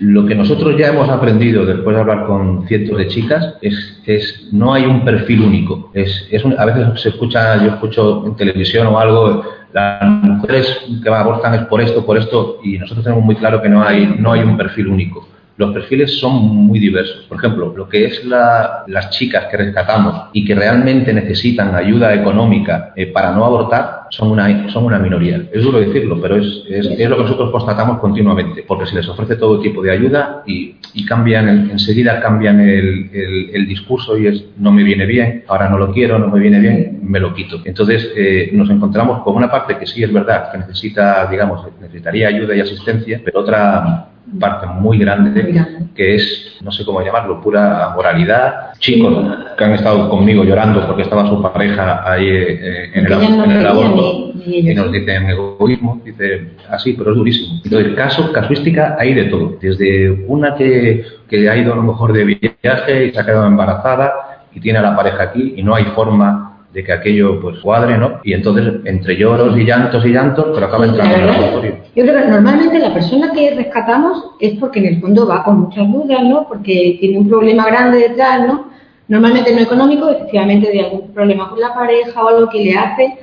lo 0.00 0.26
que 0.26 0.34
nosotros 0.34 0.76
ya 0.78 0.88
hemos 0.88 1.08
aprendido 1.08 1.64
después 1.66 1.94
de 1.94 2.00
hablar 2.00 2.26
con 2.26 2.66
cientos 2.66 2.98
de 2.98 3.08
chicas 3.08 3.54
es, 3.60 4.00
es 4.06 4.48
no 4.50 4.72
hay 4.72 4.84
un 4.84 5.04
perfil 5.04 5.42
único. 5.42 5.90
Es, 5.94 6.26
es 6.30 6.42
a 6.44 6.64
veces 6.64 7.00
se 7.00 7.10
escucha, 7.10 7.62
yo 7.62 7.70
escucho 7.70 8.26
en 8.26 8.34
televisión 8.36 8.86
o 8.86 8.98
algo, 8.98 9.44
las 9.72 10.02
mujeres 10.02 10.80
que 11.02 11.08
abortan 11.08 11.54
es 11.54 11.62
por 11.66 11.80
esto, 11.80 12.04
por 12.04 12.18
esto, 12.18 12.58
y 12.64 12.78
nosotros 12.78 13.04
tenemos 13.04 13.24
muy 13.24 13.36
claro 13.36 13.62
que 13.62 13.68
no 13.68 13.82
hay, 13.82 14.16
no 14.18 14.32
hay 14.32 14.40
un 14.40 14.56
perfil 14.56 14.88
único 14.88 15.26
los 15.60 15.74
perfiles 15.74 16.18
son 16.18 16.36
muy 16.36 16.78
diversos. 16.78 17.26
Por 17.26 17.36
ejemplo, 17.36 17.74
lo 17.76 17.86
que 17.86 18.06
es 18.06 18.24
las 18.24 19.10
chicas 19.10 19.44
que 19.50 19.58
rescatamos 19.58 20.30
y 20.32 20.42
que 20.42 20.54
realmente 20.54 21.12
necesitan 21.12 21.74
ayuda 21.74 22.14
económica 22.14 22.94
eh, 22.96 23.08
para 23.08 23.32
no 23.32 23.44
abortar 23.44 24.04
son 24.08 24.30
una, 24.30 24.70
son 24.70 24.84
una 24.84 24.98
minoría. 24.98 25.42
Es 25.52 25.62
duro 25.62 25.78
decirlo, 25.78 26.18
pero 26.18 26.36
es, 26.36 26.64
es, 26.66 26.86
lo 27.10 27.16
que 27.16 27.22
nosotros 27.24 27.50
constatamos 27.50 27.98
continuamente, 27.98 28.64
porque 28.66 28.86
se 28.86 28.94
les 28.94 29.06
ofrece 29.06 29.36
todo 29.36 29.60
tipo 29.60 29.82
de 29.82 29.90
ayuda 29.90 30.42
y, 30.46 30.76
cambian, 31.06 31.70
enseguida 31.70 32.20
cambian 32.20 32.58
el, 32.60 33.10
el, 33.52 33.68
discurso 33.68 34.16
y 34.16 34.28
es 34.28 34.44
no 34.56 34.72
me 34.72 34.82
viene 34.82 35.04
bien, 35.04 35.44
ahora 35.46 35.68
no 35.68 35.76
lo 35.76 35.92
quiero, 35.92 36.18
no 36.18 36.28
me 36.28 36.40
viene 36.40 36.58
bien, 36.58 37.00
me 37.02 37.20
lo 37.20 37.34
quito. 37.34 37.60
Entonces 37.64 38.10
eh, 38.16 38.48
nos 38.52 38.70
encontramos 38.70 39.22
con 39.22 39.36
una 39.36 39.50
parte 39.50 39.76
que 39.76 39.86
sí 39.86 40.02
es 40.02 40.12
verdad, 40.12 40.50
que 40.50 40.58
necesita, 40.58 41.26
digamos, 41.30 41.66
necesitaría 41.80 42.28
ayuda 42.28 42.56
y 42.56 42.60
asistencia, 42.60 43.20
pero 43.24 43.40
otra 43.40 44.09
parte 44.38 44.66
muy 44.66 44.98
grande, 44.98 45.64
que 45.94 46.14
es, 46.14 46.58
no 46.62 46.70
sé 46.70 46.84
cómo 46.84 47.02
llamarlo, 47.02 47.40
pura 47.40 47.92
moralidad. 47.94 48.72
Chicos 48.78 49.24
que 49.56 49.64
han 49.64 49.72
estado 49.72 50.08
conmigo 50.08 50.44
llorando 50.44 50.86
porque 50.86 51.02
estaba 51.02 51.28
su 51.28 51.42
pareja 51.42 52.02
ahí 52.10 52.28
eh, 52.28 52.90
en, 52.94 53.06
el, 53.06 53.12
en 53.12 53.66
aborto 53.66 54.32
y 54.46 54.74
nos 54.74 54.92
dicen 54.92 55.28
egoísmo, 55.28 56.00
dice 56.04 56.52
así, 56.68 56.94
pero 56.94 57.10
es 57.10 57.16
durísimo. 57.16 57.60
Entonces, 57.64 57.94
caso, 57.94 58.32
casuística 58.32 58.96
hay 58.98 59.14
de 59.14 59.24
todo. 59.24 59.58
Desde 59.60 60.10
una 60.26 60.54
que, 60.54 61.04
que 61.28 61.48
ha 61.48 61.56
ido 61.56 61.72
a 61.72 61.76
lo 61.76 61.82
mejor 61.82 62.12
de 62.12 62.24
viaje 62.24 63.06
y 63.06 63.12
se 63.12 63.20
ha 63.20 63.26
quedado 63.26 63.46
embarazada 63.46 64.46
y 64.52 64.60
tiene 64.60 64.78
a 64.78 64.82
la 64.82 64.96
pareja 64.96 65.24
aquí 65.24 65.54
y 65.56 65.62
no 65.62 65.74
hay 65.74 65.84
forma 65.94 66.49
de 66.72 66.84
que 66.84 66.92
aquello 66.92 67.40
pues 67.40 67.58
cuadre, 67.58 67.98
¿no? 67.98 68.20
Y 68.22 68.32
entonces 68.32 68.74
entre 68.84 69.16
lloros 69.16 69.56
y 69.58 69.64
llantos 69.64 70.04
y 70.06 70.10
llantos, 70.10 70.46
pero 70.54 70.66
acaba 70.66 70.86
entrando 70.86 71.14
en 71.14 71.20
el 71.20 71.26
laboratorio. 71.26 71.76
Yo 71.96 72.04
creo 72.04 72.22
que 72.22 72.28
normalmente 72.28 72.78
la 72.78 72.94
persona 72.94 73.32
que 73.32 73.54
rescatamos 73.56 74.24
es 74.38 74.58
porque 74.58 74.78
en 74.78 74.86
el 74.86 75.00
fondo 75.00 75.26
va 75.26 75.42
con 75.42 75.60
muchas 75.60 75.90
dudas, 75.90 76.22
¿no? 76.22 76.46
Porque 76.46 76.98
tiene 77.00 77.18
un 77.18 77.28
problema 77.28 77.66
grande 77.66 77.98
detrás, 77.98 78.46
¿no? 78.46 78.70
Normalmente 79.08 79.52
no 79.52 79.62
económico, 79.62 80.08
efectivamente 80.08 80.70
de 80.70 80.80
algún 80.80 81.12
problema 81.12 81.50
con 81.50 81.60
la 81.60 81.74
pareja 81.74 82.22
o 82.22 82.28
algo 82.28 82.48
que 82.48 82.64
le 82.64 82.74
hace 82.74 83.18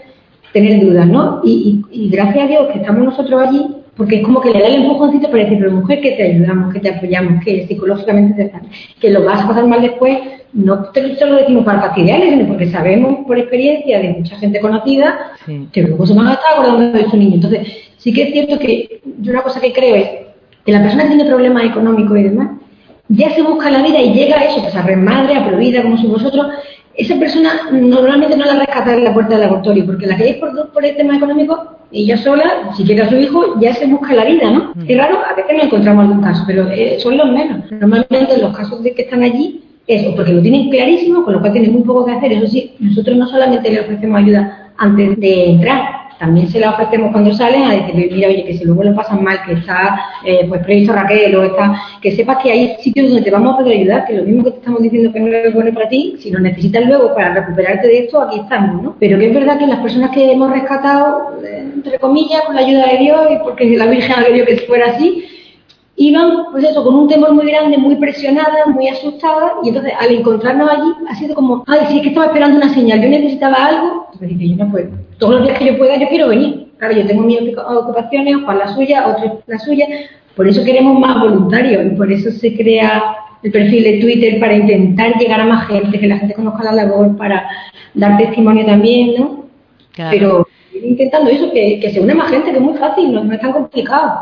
tener 0.52 0.86
dudas, 0.86 1.08
¿no? 1.08 1.40
Y, 1.46 1.86
y, 1.90 2.06
y 2.06 2.10
gracias 2.10 2.44
a 2.44 2.48
Dios 2.48 2.68
que 2.68 2.80
estamos 2.80 3.06
nosotros 3.06 3.42
allí, 3.48 3.78
porque 3.98 4.18
es 4.18 4.24
como 4.24 4.40
que 4.40 4.52
le 4.52 4.60
da 4.60 4.68
el 4.68 4.76
empujoncito 4.76 5.30
para 5.30 5.44
decir, 5.44 5.58
pero 5.60 5.72
mujer, 5.72 6.02
que 6.02 6.12
te 6.12 6.24
ayudamos, 6.24 6.74
que 6.74 6.80
te 6.80 6.90
apoyamos, 6.90 7.44
que 7.44 7.66
psicológicamente 7.68 8.36
te 8.36 8.44
están, 8.44 8.62
que 9.00 9.10
lo 9.10 9.24
vas 9.24 9.44
a 9.44 9.48
pasar 9.48 9.66
mal 9.66 9.82
después, 9.82 10.20
no 10.54 10.84
te 10.92 11.26
lo 11.26 11.36
decimos 11.36 11.66
para 11.66 11.82
fastidiarles, 11.82 12.30
sino 12.30 12.48
porque 12.48 12.70
sabemos 12.70 13.26
por 13.26 13.38
experiencia 13.38 14.00
de 14.00 14.10
mucha 14.10 14.38
gente 14.38 14.60
conocida 14.60 15.32
que 15.72 15.82
luego 15.82 16.06
se 16.06 16.14
van 16.14 16.28
a 16.28 16.34
estar 16.34 16.54
acordando 16.54 16.98
de 16.98 17.10
su 17.10 17.18
niño. 17.18 17.36
Entonces, 17.36 17.68
sí 17.98 18.14
que 18.14 18.24
es 18.24 18.32
cierto 18.32 18.60
que 18.60 19.02
yo 19.20 19.32
una 19.32 19.42
cosa 19.42 19.60
que 19.60 19.74
creo 19.74 19.96
es 19.96 20.10
que 20.66 20.72
la 20.72 20.82
persona 20.82 21.04
que 21.04 21.10
tiene 21.10 21.26
problemas 21.26 21.64
económicos 21.66 22.18
y 22.18 22.24
demás, 22.24 22.50
ya 23.10 23.32
se 23.32 23.42
busca 23.42 23.72
la 23.72 23.82
vida 23.82 24.02
y 24.02 24.14
llega 24.14 24.38
a 24.38 24.46
eso, 24.46 24.62
pues 24.62 24.76
a 24.76 24.82
remadre, 24.82 25.36
a 25.36 25.48
provida, 25.48 25.82
como 25.82 25.98
si 25.98 26.08
vosotros, 26.08 26.48
esa 26.94 27.16
persona 27.18 27.70
normalmente 27.72 28.36
no 28.36 28.46
la 28.46 28.60
rescata 28.60 28.94
en 28.94 29.04
la 29.04 29.14
puerta 29.14 29.32
del 29.32 29.42
laboratorio, 29.42 29.86
porque 29.86 30.08
la 30.08 30.18
que 30.18 30.30
es 30.32 30.36
por, 30.38 30.72
por 30.72 30.86
el 30.86 30.96
tema 30.98 31.16
económico, 31.16 31.77
ella 31.92 32.18
sola, 32.18 32.72
si 32.76 32.84
quiere 32.84 33.04
a 33.04 33.10
su 33.10 33.16
hijo, 33.16 33.60
ya 33.60 33.74
se 33.74 33.88
busca 33.88 34.14
la 34.14 34.26
vida, 34.26 34.52
¿no? 34.52 34.74
Mm. 34.76 34.86
Es 34.88 34.98
raro, 34.98 35.20
a 35.20 35.36
veces 35.36 35.56
no 35.56 35.64
encontramos 35.64 36.06
algún 36.06 36.22
caso, 36.22 36.44
pero 36.46 36.70
eh, 36.70 36.98
son 37.00 37.18
los 37.18 37.32
menos. 37.32 37.72
Normalmente 37.72 38.38
los 38.38 38.56
casos 38.56 38.84
de 38.84 38.94
que 38.94 39.04
están 39.04 39.24
allí 39.24 39.64
eso, 39.88 40.14
porque 40.16 40.34
lo 40.34 40.42
tienen 40.42 40.70
clarísimo, 40.70 41.24
con 41.24 41.34
lo 41.34 41.40
cual 41.40 41.54
tienen 41.54 41.72
muy 41.72 41.84
poco 41.84 42.06
que 42.06 42.12
hacer. 42.12 42.34
Eso 42.34 42.48
sí, 42.48 42.74
nosotros 42.80 43.18
no 43.18 43.28
solamente 43.28 43.72
le 43.72 43.82
ofrecemos 43.82 44.22
ayuda 44.22 44.72
antes 44.78 45.20
de 45.20 45.52
entrar, 45.52 46.07
también 46.20 46.48
se 46.50 46.60
la 46.60 46.72
ofrecemos 46.72 47.12
cuando 47.12 47.34
salen 47.34 47.64
a 47.64 47.72
decirle, 47.72 48.10
mira, 48.12 48.30
oye, 48.30 48.46
que 48.46 48.58
si 48.58 48.66
luego 48.66 48.84
lo 48.84 48.96
pasan 48.96 49.24
mal, 49.24 49.40
que 49.46 49.54
está 49.54 50.00
eh, 50.26 50.46
pues 50.48 50.64
previsto 50.64 50.94
Raquel 50.94 51.36
o 51.36 51.44
está, 51.44 51.82
que 52.02 52.16
sepas 52.16 52.38
que 52.42 52.52
hay 52.52 52.76
sitios 52.80 53.08
donde 53.08 53.24
te 53.24 53.32
vamos 53.32 53.54
a 53.54 53.58
poder 53.58 53.80
ayudar, 53.80 54.06
que 54.06 54.14
lo 54.14 54.24
mismo 54.24 54.44
que 54.44 54.52
te 54.52 54.58
estamos 54.58 54.82
diciendo 54.82 55.12
que 55.14 55.20
no 55.20 55.28
es 55.28 55.54
bueno 55.54 55.74
para 55.74 55.90
ti, 55.90 56.16
si 56.20 56.32
lo 56.32 56.40
necesitas 56.40 56.86
luego 56.86 57.14
para 57.14 57.34
recuperarte 57.34 57.88
de 57.88 58.00
esto, 58.00 58.22
aquí 58.22 58.40
estamos, 58.40 58.82
¿no? 58.82 58.96
Pero 59.00 59.20
que 59.20 59.28
es 59.28 59.34
verdad 59.34 59.60
que 59.60 59.68
las 59.68 59.80
personas 59.80 60.12
que 60.12 60.32
hemos 60.32 60.52
rescatado, 60.52 61.40
eh, 61.44 61.72
entre 61.76 62.00
comillas, 62.00 62.42
con 62.42 62.56
la 62.56 62.62
ayuda 62.62 62.88
de 62.88 62.98
Dios 62.98 63.28
y 63.32 63.38
porque 63.44 63.78
la 63.78 63.86
Virgen 63.86 64.16
ha 64.18 64.26
querido 64.26 64.46
que 64.46 64.58
fuera 64.58 64.88
así, 64.88 65.24
iban, 65.98 66.46
pues 66.52 66.64
eso, 66.64 66.84
con 66.84 66.96
un 66.96 67.08
temor 67.08 67.34
muy 67.34 67.48
grande, 67.48 67.78
muy 67.78 67.96
presionada, 67.96 68.68
muy 68.68 68.88
asustada, 68.88 69.54
y 69.64 69.70
entonces 69.70 69.94
al 70.00 70.14
encontrarnos 70.14 70.70
allí 70.70 70.94
ha 71.10 71.16
sido 71.16 71.34
como, 71.34 71.64
ay, 71.68 71.80
si 71.88 71.98
es 71.98 72.02
que 72.04 72.10
estaba 72.10 72.28
esperando 72.28 72.58
una 72.58 72.74
señal, 72.74 73.02
yo 73.02 73.10
necesitaba 73.10 73.56
algo, 73.66 74.08
entonces 74.14 74.38
dije, 74.38 74.56
yo 74.56 74.64
no 74.64 74.72
puedo, 74.72 74.90
todos 75.18 75.34
los 75.36 75.44
días 75.44 75.58
que 75.58 75.66
yo 75.66 75.78
pueda, 75.78 75.98
yo 75.98 76.08
quiero 76.08 76.30
venir. 76.30 76.68
Claro, 76.78 76.94
yo 76.94 77.08
tengo 77.08 77.24
mis 77.24 77.40
ocupaciones, 77.58 78.36
Juan 78.46 78.60
la 78.60 78.68
suya, 78.76 79.08
otro 79.08 79.42
la 79.48 79.58
suya, 79.58 79.88
por 80.36 80.48
eso 80.48 80.64
queremos 80.64 81.00
más 81.00 81.20
voluntarios, 81.20 81.88
y 81.88 81.90
por 81.96 82.12
eso 82.12 82.30
se 82.30 82.56
crea 82.56 83.16
el 83.42 83.52
perfil 83.52 83.84
de 83.84 83.98
Twitter 83.98 84.40
para 84.40 84.56
intentar 84.56 85.18
llegar 85.18 85.42
a 85.42 85.46
más 85.46 85.68
gente, 85.68 86.00
que 86.00 86.08
la 86.08 86.20
gente 86.20 86.36
conozca 86.36 86.66
la 86.66 86.74
labor, 86.74 87.18
para 87.18 87.50
dar 87.96 88.18
testimonio 88.18 88.64
también, 88.68 89.16
¿no? 89.18 89.46
Pero 90.12 90.48
intentando 90.72 91.32
eso, 91.32 91.52
que, 91.52 91.80
que 91.80 91.90
se 91.90 92.00
une 92.00 92.14
más 92.14 92.30
gente, 92.30 92.52
que 92.52 92.58
es 92.58 92.64
muy 92.64 92.78
fácil, 92.78 93.12
no 93.12 93.34
es 93.34 93.42
tan 93.42 93.52
complicado 93.52 94.20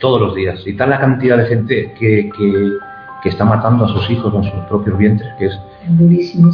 todos 0.00 0.20
los 0.20 0.34
días. 0.34 0.60
Y 0.66 0.74
tal 0.74 0.90
la 0.90 1.00
cantidad 1.00 1.36
de 1.36 1.46
gente 1.46 1.94
que, 1.98 2.30
que, 2.36 3.28
está 3.28 3.44
matando 3.44 3.86
a 3.86 3.88
sus 3.88 4.08
hijos 4.08 4.32
en 4.34 4.44
sus 4.44 4.60
propios 4.68 4.96
vientres, 4.96 5.28
que 5.36 5.46
es... 5.46 5.60
Durísimo. 5.88 6.48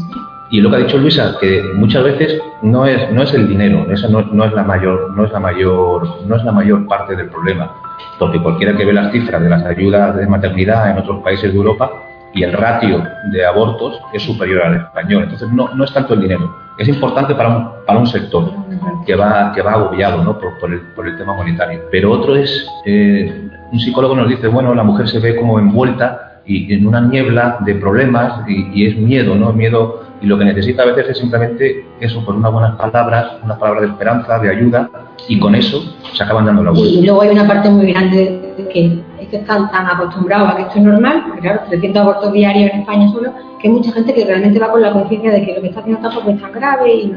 Y 0.51 0.63
lo 0.63 0.71
que 0.71 0.77
ha 0.77 0.79
dicho 0.79 0.97
Luisa, 0.97 1.37
que 1.39 1.63
muchas 1.75 2.03
veces 2.03 2.41
no 2.63 2.87
es, 2.87 3.13
no 3.13 3.23
es 3.23 3.35
el 3.35 3.47
dinero, 3.47 3.91
esa 3.93 4.09
no, 4.09 4.23
no, 4.23 4.47
es 4.47 4.53
la 4.55 4.63
mayor, 4.63 5.11
no 5.15 5.27
es 5.27 5.33
la 5.33 5.41
mayor, 5.41 6.27
no 6.27 6.37
es 6.37 6.45
la 6.45 6.53
mayor 6.53 6.87
parte 6.87 7.15
del 7.15 7.29
problema, 7.29 7.71
porque 8.19 8.41
cualquiera 8.41 8.75
que 8.75 8.87
ve 8.87 8.95
las 8.95 9.13
cifras 9.13 9.43
de 9.43 9.51
las 9.51 9.63
ayudas 9.65 10.17
de 10.17 10.27
maternidad 10.27 10.91
en 10.91 10.99
otros 10.99 11.23
países 11.23 11.53
de 11.53 11.59
Europa 11.59 11.91
y 12.35 12.43
el 12.43 12.53
ratio 12.53 13.03
de 13.33 13.45
abortos 13.45 14.01
es 14.13 14.23
superior 14.23 14.63
al 14.63 14.77
español. 14.77 15.25
Entonces 15.25 15.51
no, 15.51 15.75
no 15.75 15.85
es 15.85 15.93
tanto 15.93 16.15
el 16.15 16.23
dinero, 16.23 16.55
es 16.79 16.89
importante 16.89 17.35
para 17.35 17.49
un, 17.57 17.69
para 17.87 17.99
un 17.99 18.07
sector 18.07 18.51
que 19.07 19.15
va, 19.15 19.53
que 19.55 19.63
va 19.63 19.73
agobiado 19.73 20.23
¿no? 20.23 20.39
por, 20.39 20.59
por, 20.59 20.73
el, 20.73 20.81
por 20.95 21.07
el 21.07 21.17
tema 21.17 21.35
monetario. 21.35 21.83
Pero 21.91 22.13
otro 22.13 22.37
es, 22.37 22.67
eh, 22.85 23.49
un 23.71 23.81
psicólogo 23.81 24.15
nos 24.15 24.29
dice, 24.29 24.49
bueno, 24.49 24.75
la 24.75 24.83
mujer 24.83 25.09
se 25.09 25.19
ve 25.19 25.37
como 25.37 25.59
envuelta 25.59 26.41
y 26.45 26.73
en 26.75 26.87
una 26.87 27.01
niebla 27.01 27.59
de 27.61 27.75
problemas 27.77 28.41
y, 28.49 28.87
es 28.87 28.97
miedo, 28.97 29.35
¿no? 29.35 29.53
Miedo 29.53 30.03
y 30.21 30.27
lo 30.27 30.39
que 30.39 30.45
necesita 30.45 30.83
a 30.83 30.87
veces 30.87 31.11
es 31.11 31.19
simplemente 31.19 31.85
eso, 32.01 32.25
por 32.25 32.35
unas 32.35 32.53
buenas 32.53 32.77
palabras, 32.77 33.33
una 33.43 33.59
palabra 33.59 33.83
de 33.83 33.89
esperanza, 33.89 34.39
de 34.39 34.51
ayuda 34.51 34.91
y 35.29 35.39
con 35.39 35.55
eso 35.55 35.97
se 36.13 36.23
acaban 36.23 36.47
dando 36.47 36.63
la 36.63 36.71
vuelta. 36.71 36.99
Y 36.99 37.03
luego 37.03 37.23
hay 37.23 37.31
una 37.31 37.47
parte 37.47 37.71
muy 37.71 37.93
grande 37.93 38.55
que 38.73 39.03
es 39.23 39.29
que 39.29 39.37
están 39.37 39.71
tan 39.71 39.87
acostumbrados 39.87 40.51
a 40.51 40.57
que 40.57 40.63
esto 40.63 40.79
es 40.79 40.85
normal, 40.85 41.23
porque 41.27 41.41
claro, 41.41 41.61
300 41.69 42.03
abortos 42.03 42.33
diarios 42.33 42.71
en 42.73 42.81
España 42.81 43.09
solo, 43.11 43.33
que 43.61 43.69
hay 43.69 43.75
mucha 43.75 43.93
gente 43.93 44.15
que 44.15 44.25
realmente 44.25 44.59
va 44.59 44.71
con 44.71 44.83
la 44.83 44.93
conciencia 44.93 45.31
de 45.31 45.45
que 45.45 45.55
lo 45.55 45.61
que 45.61 45.69
está 45.69 45.81
haciendo 45.81 46.03
tampoco 46.03 46.31
es 46.31 46.41
tan 46.41 46.53
grave 46.53 46.95
y, 46.95 47.15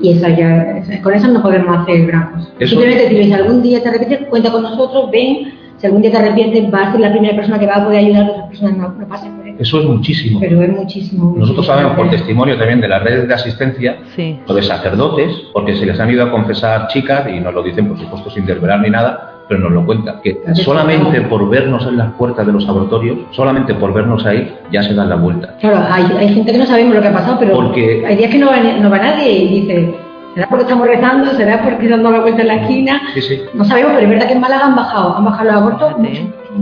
y 0.00 0.12
esa 0.12 0.28
ya, 0.30 0.82
con 1.02 1.14
eso 1.14 1.28
no 1.28 1.42
podemos 1.42 1.78
hacer 1.78 2.06
gran 2.06 2.32
cosa. 2.32 2.48
Simplemente 2.66 3.08
si 3.08 3.32
algún 3.32 3.62
día 3.62 3.82
te 3.82 3.88
arrepientes, 3.88 4.28
cuenta 4.28 4.50
con 4.50 4.62
nosotros, 4.62 5.10
ven, 5.10 5.52
si 5.76 5.86
algún 5.86 6.02
día 6.02 6.10
te 6.10 6.18
arrepientes, 6.18 6.70
vas 6.70 6.88
a 6.88 6.92
ser 6.92 7.00
la 7.00 7.12
primera 7.12 7.36
persona 7.36 7.58
que 7.58 7.66
va 7.66 7.76
a 7.76 7.84
poder 7.84 7.98
ayudar 7.98 8.26
a 8.26 8.30
otras 8.30 8.48
personas, 8.48 8.76
no, 8.76 8.88
no 8.88 9.08
pasa 9.08 9.28
por 9.36 9.46
eso. 9.46 9.56
Eso 9.58 9.80
es 9.80 9.86
muchísimo. 9.86 10.40
Pero 10.40 10.62
es 10.62 10.70
muchísimo. 10.70 11.34
Nosotros 11.36 11.66
sabemos 11.66 11.94
por 11.94 12.10
testimonio 12.10 12.56
también 12.58 12.80
de 12.80 12.88
las 12.88 13.02
redes 13.02 13.28
de 13.28 13.34
asistencia 13.34 13.98
o 14.46 14.54
de 14.54 14.62
sacerdotes, 14.62 15.30
porque 15.52 15.76
se 15.76 15.86
les 15.86 15.98
han 16.00 16.10
ido 16.10 16.24
a 16.24 16.30
confesar 16.30 16.88
chicas, 16.88 17.28
y 17.28 17.40
nos 17.40 17.54
lo 17.54 17.62
dicen 17.62 17.88
por 17.88 17.98
supuesto 17.98 18.30
sin 18.30 18.46
desvelar 18.46 18.80
ni 18.80 18.90
nada, 18.90 19.33
pero 19.48 19.60
nos 19.60 19.72
lo 19.72 19.86
cuenta, 19.86 20.20
que 20.22 20.40
solamente 20.54 21.20
por 21.22 21.48
vernos 21.48 21.86
en 21.86 21.98
las 21.98 22.12
puertas 22.12 22.46
de 22.46 22.52
los 22.52 22.64
laboratorios, 22.64 23.18
solamente 23.30 23.74
por 23.74 23.92
vernos 23.92 24.24
ahí, 24.26 24.56
ya 24.72 24.82
se 24.82 24.94
dan 24.94 25.08
la 25.08 25.16
vuelta. 25.16 25.56
Claro, 25.60 25.86
hay, 25.90 26.04
hay 26.18 26.34
gente 26.34 26.52
que 26.52 26.58
no 26.58 26.66
sabemos 26.66 26.94
lo 26.94 27.02
que 27.02 27.08
ha 27.08 27.12
pasado, 27.12 27.36
pero 27.38 27.54
porque, 27.54 28.04
hay 28.06 28.16
días 28.16 28.30
que 28.30 28.38
no 28.38 28.48
va, 28.48 28.56
no 28.60 28.90
va 28.90 28.98
nadie 28.98 29.30
y 29.30 29.60
dice, 29.60 29.94
¿Será 30.34 30.48
porque 30.48 30.64
estamos 30.64 30.88
rezando? 30.88 31.32
¿Será 31.34 31.62
porque 31.62 31.88
dando 31.88 32.10
la 32.10 32.20
vuelta 32.20 32.42
en 32.42 32.48
la 32.48 32.54
esquina? 32.56 33.00
Sí, 33.14 33.22
sí. 33.22 33.42
No 33.54 33.64
sabemos, 33.64 33.92
pero 33.92 34.04
es 34.04 34.10
verdad 34.10 34.26
que 34.26 34.32
en 34.32 34.40
Málaga 34.40 34.66
han 34.66 34.74
bajado, 34.74 35.16
han 35.16 35.24
bajado 35.24 35.44
los 35.44 35.54
abortos. 35.54 35.94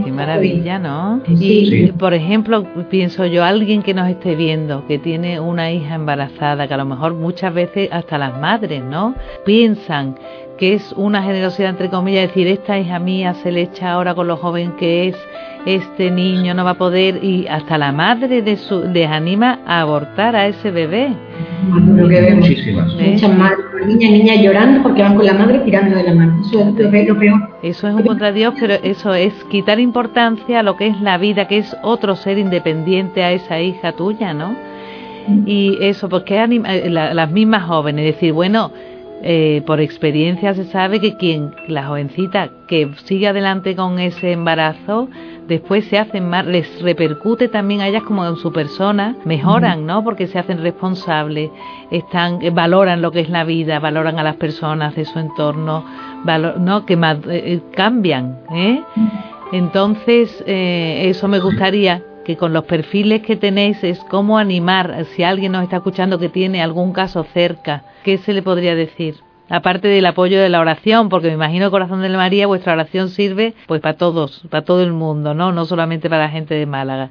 Qué 0.05 0.13
maravilla, 0.13 0.79
¿no? 0.79 1.21
Y, 1.27 1.93
por 1.93 2.15
ejemplo, 2.15 2.65
pienso 2.91 3.27
yo, 3.27 3.45
alguien 3.45 3.83
que 3.83 3.95
nos 3.95 4.09
esté 4.09 4.37
viendo, 4.37 4.87
que 4.87 4.99
tiene 4.99 5.41
una 5.41 5.71
hija 5.71 5.95
embarazada, 5.95 6.67
que 6.67 6.75
a 6.75 6.79
lo 6.79 6.85
mejor 6.85 7.15
muchas 7.15 7.53
veces 7.53 7.89
hasta 7.93 8.19
las 8.19 8.39
madres, 8.39 8.83
¿no? 8.83 9.15
Piensan 9.45 10.17
que 10.63 10.75
es 10.75 10.95
una 10.97 11.25
generosidad, 11.25 11.71
entre 11.71 11.91
comillas, 11.91 12.29
decir, 12.29 12.47
esta 12.47 12.79
hija 12.79 13.01
mía 13.01 13.35
se 13.35 13.51
le 13.51 13.63
echa 13.63 13.91
ahora 13.91 14.15
con 14.15 14.29
lo 14.29 14.37
joven 14.37 14.71
que 14.79 15.09
es, 15.09 15.17
este 15.67 16.09
niño 16.09 16.55
no 16.55 16.65
va 16.65 16.71
a 16.71 16.79
poder, 16.79 17.19
y 17.25 17.49
hasta 17.49 17.79
la 17.79 17.91
madre 17.91 18.43
de 18.43 18.57
su, 18.57 18.85
les 18.85 19.09
anima 19.09 19.59
a 19.67 19.81
abortar 19.81 20.37
a 20.37 20.47
ese 20.47 20.71
bebé. 20.71 21.17
Muchísimas. 21.69 22.95
Muchas 22.95 23.37
madres, 23.37 23.59
niñas, 23.89 24.13
niñas 24.13 24.37
llorando 24.41 24.85
porque 24.85 25.03
van 25.03 25.17
con 25.17 25.27
la 25.27 25.33
madre 25.33 25.59
tirando 25.65 25.97
de 25.97 26.05
la 26.05 26.15
mano. 26.15 26.41
Eso 26.47 26.61
es 26.79 27.09
lo 27.09 27.19
peor. 27.19 27.59
Eso 27.65 27.89
es 27.89 27.95
un 27.97 28.03
contra 28.05 28.31
Dios, 28.31 28.55
pero 28.61 28.75
eso 28.75 29.15
es 29.15 29.35
quitar 29.51 29.81
importancia 29.81 30.61
a 30.61 30.63
lo 30.63 30.77
que 30.77 30.87
es 30.87 31.01
la 31.01 31.19
vida, 31.19 31.49
que 31.49 31.59
es 31.59 31.77
otro 31.83 32.15
ser 32.15 32.39
independiente 32.39 33.25
a 33.25 33.33
esa 33.33 33.61
hija 33.61 33.95
tuya, 33.95 34.33
¿no? 34.33 34.55
Mm. 35.27 35.43
Y 35.45 35.79
eso, 35.81 36.09
porque 36.09 36.41
eh, 36.41 36.89
las 36.89 37.31
mismas 37.33 37.65
jóvenes, 37.65 38.05
decir, 38.05 38.33
bueno, 38.33 38.71
eh, 39.25 39.63
por 39.67 39.81
experiencia 39.81 40.53
se 40.55 40.65
sabe 40.65 40.99
que 41.01 41.17
quien, 41.17 41.55
la 41.69 41.87
jovencita 41.87 42.51
que 42.67 42.91
sigue 43.05 43.29
adelante 43.29 43.77
con 43.77 43.99
ese 43.99 44.33
embarazo, 44.33 45.09
después 45.47 45.85
se 45.85 45.99
hacen 45.99 46.29
más, 46.29 46.45
les 46.45 46.83
repercute 46.83 47.49
también 47.49 47.83
a 47.83 47.89
ellas 47.89 48.03
como 48.03 48.27
en 48.27 48.37
su 48.37 48.53
persona, 48.53 49.17
mejoran, 49.25 49.87
¿no? 49.87 50.03
Porque 50.03 50.27
se 50.27 50.39
hacen 50.39 50.61
responsables, 50.61 51.51
están, 51.91 52.43
eh, 52.43 52.51
valoran 52.51 53.01
lo 53.01 53.13
que 53.13 53.21
es 53.21 53.31
la 53.31 53.45
vida, 53.45 53.79
valoran 53.79 54.19
a 54.19 54.25
las 54.25 54.37
personas 54.37 54.97
de 54.97 55.05
su 55.05 55.19
entorno, 55.19 55.85
¿no? 56.59 56.85
Que 56.85 56.99
eh, 57.29 57.61
cambian, 57.75 58.41
¿eh? 58.53 58.83
Entonces, 59.53 60.43
eso 60.47 61.29
me 61.29 61.39
gustaría 61.39 62.03
que 62.25 62.37
con 62.37 62.53
los 62.53 62.65
perfiles 62.65 63.23
que 63.23 63.37
tenéis 63.37 63.83
es 63.83 63.99
cómo 64.11 64.39
animar, 64.39 65.05
si 65.15 65.23
alguien 65.23 65.53
nos 65.53 65.65
está 65.65 65.77
escuchando 65.77 66.19
que 66.19 66.29
tiene 66.29 66.63
algún 66.63 66.93
caso 66.93 67.25
cerca, 67.33 67.85
¿qué 68.05 68.19
se 68.19 68.33
le 68.33 68.43
podría 68.43 68.75
decir? 68.75 69.17
Aparte 69.49 69.89
del 69.89 70.07
apoyo 70.07 70.41
de 70.41 70.49
la 70.49 70.61
oración, 70.61 71.11
porque 71.11 71.27
me 71.27 71.35
imagino 71.35 71.71
Corazón 71.71 72.01
de 72.01 72.09
María, 72.09 72.47
vuestra 72.47 72.73
oración 72.73 73.11
sirve 73.11 73.53
pues 73.67 73.83
para 73.83 73.99
todos, 73.99 74.43
para 74.49 74.65
todo 74.65 74.83
el 74.83 74.95
mundo, 74.95 75.35
¿no? 75.35 75.53
No 75.53 75.67
solamente 75.67 76.09
para 76.09 76.23
la 76.23 76.31
gente 76.31 76.55
de 76.55 76.65
Málaga. 76.65 77.11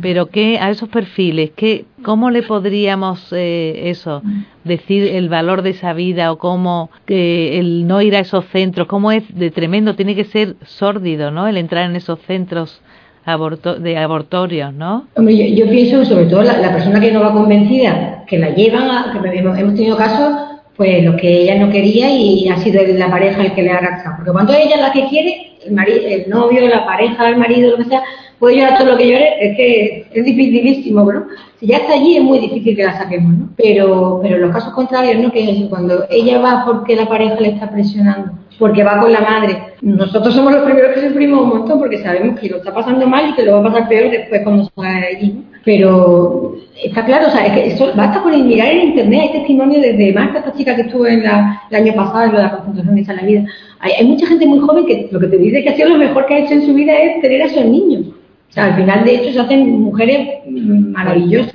Pero 0.00 0.26
que 0.26 0.60
a 0.60 0.70
esos 0.70 0.88
perfiles, 0.88 1.50
¿qué, 1.56 1.86
¿cómo 2.04 2.30
le 2.30 2.44
podríamos 2.44 3.32
eh, 3.32 3.90
eso 3.90 4.22
decir 4.62 5.02
el 5.16 5.28
valor 5.28 5.62
de 5.62 5.70
esa 5.70 5.94
vida 5.94 6.30
o 6.30 6.38
cómo 6.38 6.90
que 7.06 7.58
el 7.58 7.88
no 7.88 8.00
ir 8.02 8.14
a 8.14 8.20
esos 8.20 8.44
centros, 8.46 8.86
cómo 8.86 9.10
es 9.10 9.24
de 9.34 9.50
tremendo, 9.50 9.96
tiene 9.96 10.14
que 10.14 10.24
ser 10.24 10.54
sórdido, 10.62 11.32
¿no? 11.32 11.48
El 11.48 11.56
entrar 11.56 11.90
en 11.90 11.96
esos 11.96 12.20
centros 12.20 12.82
de 13.26 13.96
abortorios, 13.96 14.72
¿no? 14.74 15.06
Hombre, 15.16 15.54
yo, 15.54 15.68
pienso, 15.68 16.04
sobre 16.04 16.26
todo 16.26 16.42
la, 16.42 16.72
persona 16.72 17.00
que 17.00 17.12
no 17.12 17.20
va 17.20 17.32
convencida, 17.32 18.24
que 18.26 18.38
la 18.38 18.50
llevan, 18.50 18.90
a, 18.90 19.18
que 19.20 19.38
hemos, 19.38 19.74
tenido 19.74 19.96
casos, 19.96 20.34
pues 20.76 21.04
lo 21.04 21.16
que 21.16 21.42
ella 21.42 21.54
no 21.56 21.70
quería 21.70 22.10
y 22.10 22.48
ha 22.48 22.56
sido 22.58 22.82
la 22.86 23.10
pareja 23.10 23.42
el 23.42 23.54
que 23.54 23.62
le 23.62 23.70
ha 23.70 23.78
arrastrado. 23.78 24.16
Porque 24.16 24.32
cuando 24.32 24.52
ella 24.52 24.74
es 24.74 24.80
la 24.80 24.92
que 24.92 25.08
quiere, 25.08 25.52
el, 25.64 25.78
el 25.78 26.28
novio, 26.28 26.68
la 26.68 26.84
pareja, 26.84 27.28
el 27.28 27.36
marido, 27.36 27.70
lo 27.70 27.76
que 27.78 27.84
sea, 27.84 28.02
puede 28.38 28.56
llorar 28.56 28.78
todo 28.78 28.92
lo 28.92 28.98
que 28.98 29.10
llore, 29.10 29.34
es 29.40 29.56
que 29.56 30.06
es 30.12 30.24
dificilísimo, 30.24 31.10
¿no? 31.10 31.24
Si 31.58 31.66
ya 31.66 31.78
está 31.78 31.94
allí 31.94 32.18
es 32.18 32.22
muy 32.22 32.40
difícil 32.40 32.76
que 32.76 32.84
la 32.84 32.98
saquemos, 32.98 33.38
¿no? 33.38 33.48
Pero, 33.56 34.20
pero 34.22 34.38
los 34.38 34.52
casos 34.52 34.74
contrarios, 34.74 35.22
¿no? 35.22 35.32
Que 35.32 35.50
es 35.50 35.68
cuando 35.70 36.04
ella 36.10 36.40
va 36.40 36.64
porque 36.66 36.96
la 36.96 37.08
pareja 37.08 37.40
le 37.40 37.48
está 37.48 37.70
presionando 37.70 38.32
porque 38.58 38.84
va 38.84 39.00
con 39.00 39.12
la 39.12 39.20
madre. 39.20 39.56
Nosotros 39.82 40.34
somos 40.34 40.52
los 40.52 40.62
primeros 40.62 40.94
que 40.94 41.08
sufrimos 41.08 41.42
un 41.42 41.48
montón 41.48 41.78
porque 41.78 42.02
sabemos 42.02 42.38
que 42.38 42.48
lo 42.48 42.58
está 42.58 42.72
pasando 42.72 43.06
mal 43.06 43.30
y 43.30 43.34
que 43.34 43.42
lo 43.42 43.52
va 43.52 43.68
a 43.68 43.72
pasar 43.72 43.88
peor 43.88 44.10
después 44.10 44.42
cuando 44.42 44.70
salga 44.74 45.00
de 45.00 45.06
allí. 45.06 45.44
Pero 45.64 46.56
está 46.82 47.04
claro, 47.04 47.28
o 47.28 47.30
sea, 47.30 47.46
es 47.46 47.52
que 47.52 47.66
eso 47.68 47.90
basta 47.96 48.22
con 48.22 48.46
mirar 48.46 48.68
en 48.68 48.88
internet, 48.88 49.20
hay 49.22 49.32
testimonios 49.32 49.82
desde 49.82 50.12
Marta, 50.12 50.40
esta 50.40 50.52
chica 50.52 50.76
que 50.76 50.82
estuvo 50.82 51.06
en 51.06 51.22
la, 51.24 51.62
el 51.70 51.76
año 51.76 51.94
pasado 51.94 52.24
en 52.24 52.32
lo 52.32 52.36
de 52.36 52.42
la 52.42 52.50
concentración 52.50 52.96
de 52.96 53.14
la 53.14 53.22
vida. 53.22 53.44
Hay, 53.80 54.06
mucha 54.06 54.26
gente 54.26 54.46
muy 54.46 54.58
joven 54.58 54.86
que 54.86 55.08
lo 55.10 55.18
que 55.18 55.26
te 55.26 55.38
dice 55.38 55.62
que 55.62 55.70
ha 55.70 55.76
sido 55.76 55.88
lo 55.88 55.98
mejor 55.98 56.26
que 56.26 56.34
ha 56.34 56.38
hecho 56.38 56.54
en 56.54 56.66
su 56.66 56.74
vida 56.74 56.92
es 56.96 57.20
tener 57.22 57.42
a 57.42 57.46
esos 57.46 57.64
niños. 57.64 58.06
O 58.50 58.52
sea, 58.54 58.66
al 58.66 58.76
final, 58.76 59.04
de 59.04 59.14
hecho, 59.16 59.32
se 59.32 59.40
hacen 59.40 59.80
mujeres 59.80 60.28
maravillosas, 60.46 61.52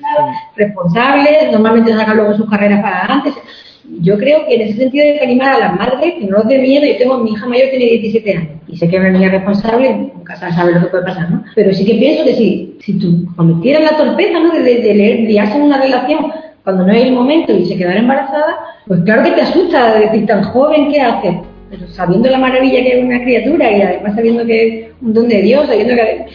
responsables, 0.55 1.51
normalmente 1.51 1.93
sacan 1.93 2.17
luego 2.17 2.33
sus 2.33 2.49
carreras 2.49 2.81
para 2.81 2.99
adelante 2.99 3.31
yo 4.01 4.17
creo 4.17 4.45
que 4.45 4.55
en 4.55 4.61
ese 4.61 4.77
sentido 4.77 5.05
hay 5.05 5.17
que 5.17 5.25
animar 5.25 5.55
a 5.55 5.59
las 5.59 5.75
madres 5.75 6.13
que 6.13 6.25
no 6.25 6.37
os 6.37 6.47
dé 6.47 6.59
miedo. 6.59 6.85
Yo 6.85 6.97
tengo, 6.97 7.17
mi 7.19 7.31
hija 7.31 7.47
mayor 7.47 7.69
tiene 7.69 7.85
17 7.85 8.37
años 8.37 8.59
y 8.67 8.77
sé 8.77 8.87
que 8.87 8.97
es 8.97 9.15
una 9.15 9.29
responsable, 9.29 10.11
nunca 10.13 10.35
sabe 10.35 10.73
lo 10.73 10.81
que 10.81 10.87
puede 10.87 11.03
pasar, 11.03 11.31
¿no? 11.31 11.43
Pero 11.55 11.73
sí 11.73 11.85
que 11.85 11.95
pienso 11.95 12.23
que 12.23 12.35
si, 12.35 12.77
si 12.81 12.99
tú 12.99 13.25
cometieras 13.35 13.91
la 13.91 13.97
torpeza, 13.97 14.39
¿no? 14.39 14.51
De, 14.51 14.61
de, 14.61 14.93
leer, 14.93 15.19
liarse 15.21 15.57
en 15.57 15.63
una 15.63 15.81
relación 15.81 16.31
cuando 16.63 16.85
no 16.85 16.93
es 16.93 17.03
el 17.03 17.13
momento 17.13 17.51
y 17.51 17.65
se 17.65 17.77
quedara 17.77 17.99
embarazada, 17.99 18.57
pues 18.85 19.01
claro 19.01 19.23
que 19.23 19.31
te 19.31 19.41
asusta 19.41 19.95
de 19.95 20.05
decir 20.05 20.25
tan 20.27 20.43
joven, 20.43 20.91
¿qué 20.91 21.01
haces? 21.01 21.35
Pero 21.71 21.87
sabiendo 21.87 22.29
la 22.29 22.37
maravilla 22.37 22.83
que 22.83 22.99
es 22.99 23.03
una 23.03 23.21
criatura 23.23 23.71
y 23.71 23.81
además 23.81 24.15
sabiendo 24.15 24.45
que 24.45 24.67
es 24.67 24.87
un 25.01 25.13
don 25.13 25.27
de 25.27 25.41
Dios, 25.41 25.67
sabiendo 25.67 25.95
que... 25.95 26.25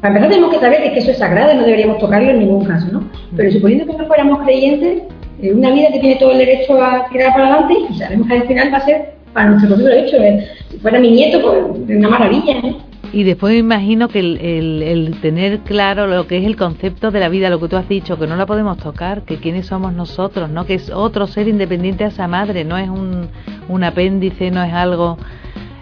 Para 0.00 0.16
empezar 0.16 0.30
tenemos 0.30 0.52
que 0.52 0.60
saber 0.60 0.92
que 0.92 0.98
eso 0.98 1.12
es 1.12 1.18
sagrado 1.18 1.52
y 1.52 1.56
no 1.58 1.62
deberíamos 1.62 1.98
tocarlo 1.98 2.30
en 2.30 2.40
ningún 2.40 2.64
caso, 2.64 2.88
¿no? 2.90 3.08
Pero 3.36 3.52
suponiendo 3.52 3.86
que 3.86 3.96
no 3.96 4.06
fuéramos 4.06 4.40
creyentes, 4.40 5.02
una 5.50 5.72
vida 5.72 5.88
que 5.92 5.98
tiene 5.98 6.16
todo 6.16 6.32
el 6.32 6.38
derecho 6.38 6.82
a 6.82 7.06
tirar 7.10 7.32
para 7.32 7.48
adelante 7.48 7.74
y 7.90 7.94
sabemos 7.98 8.28
que 8.28 8.34
al 8.34 8.46
final 8.46 8.72
va 8.72 8.78
a 8.78 8.84
ser 8.84 9.14
para 9.32 9.50
nuestro 9.50 9.76
futuro 9.76 9.92
hecho. 9.92 10.16
Eh, 10.16 10.46
si 10.70 10.78
fuera 10.78 11.00
mi 11.00 11.10
nieto, 11.10 11.40
pues 11.40 11.96
una 11.96 12.08
maravilla. 12.08 12.58
¿eh? 12.58 12.76
Y 13.12 13.24
después 13.24 13.52
me 13.52 13.58
imagino 13.58 14.08
que 14.08 14.20
el, 14.20 15.14
tener 15.20 15.60
claro 15.60 16.06
lo 16.06 16.26
que 16.26 16.38
es 16.38 16.46
el 16.46 16.56
concepto 16.56 17.10
de 17.10 17.20
la 17.20 17.28
vida, 17.28 17.50
lo 17.50 17.60
que 17.60 17.68
tú 17.68 17.76
has 17.76 17.88
dicho, 17.88 18.18
que 18.18 18.26
no 18.26 18.36
la 18.36 18.46
podemos 18.46 18.78
tocar, 18.78 19.22
que 19.22 19.36
quiénes 19.36 19.66
somos 19.66 19.92
nosotros, 19.92 20.48
¿no? 20.48 20.64
Que 20.64 20.74
es 20.74 20.90
otro 20.90 21.26
ser 21.26 21.46
independiente 21.48 22.04
a 22.04 22.08
esa 22.08 22.26
madre, 22.26 22.64
no 22.64 22.78
es 22.78 22.88
un, 22.88 23.28
un 23.68 23.84
apéndice, 23.84 24.50
no 24.50 24.62
es 24.62 24.72
algo 24.72 25.18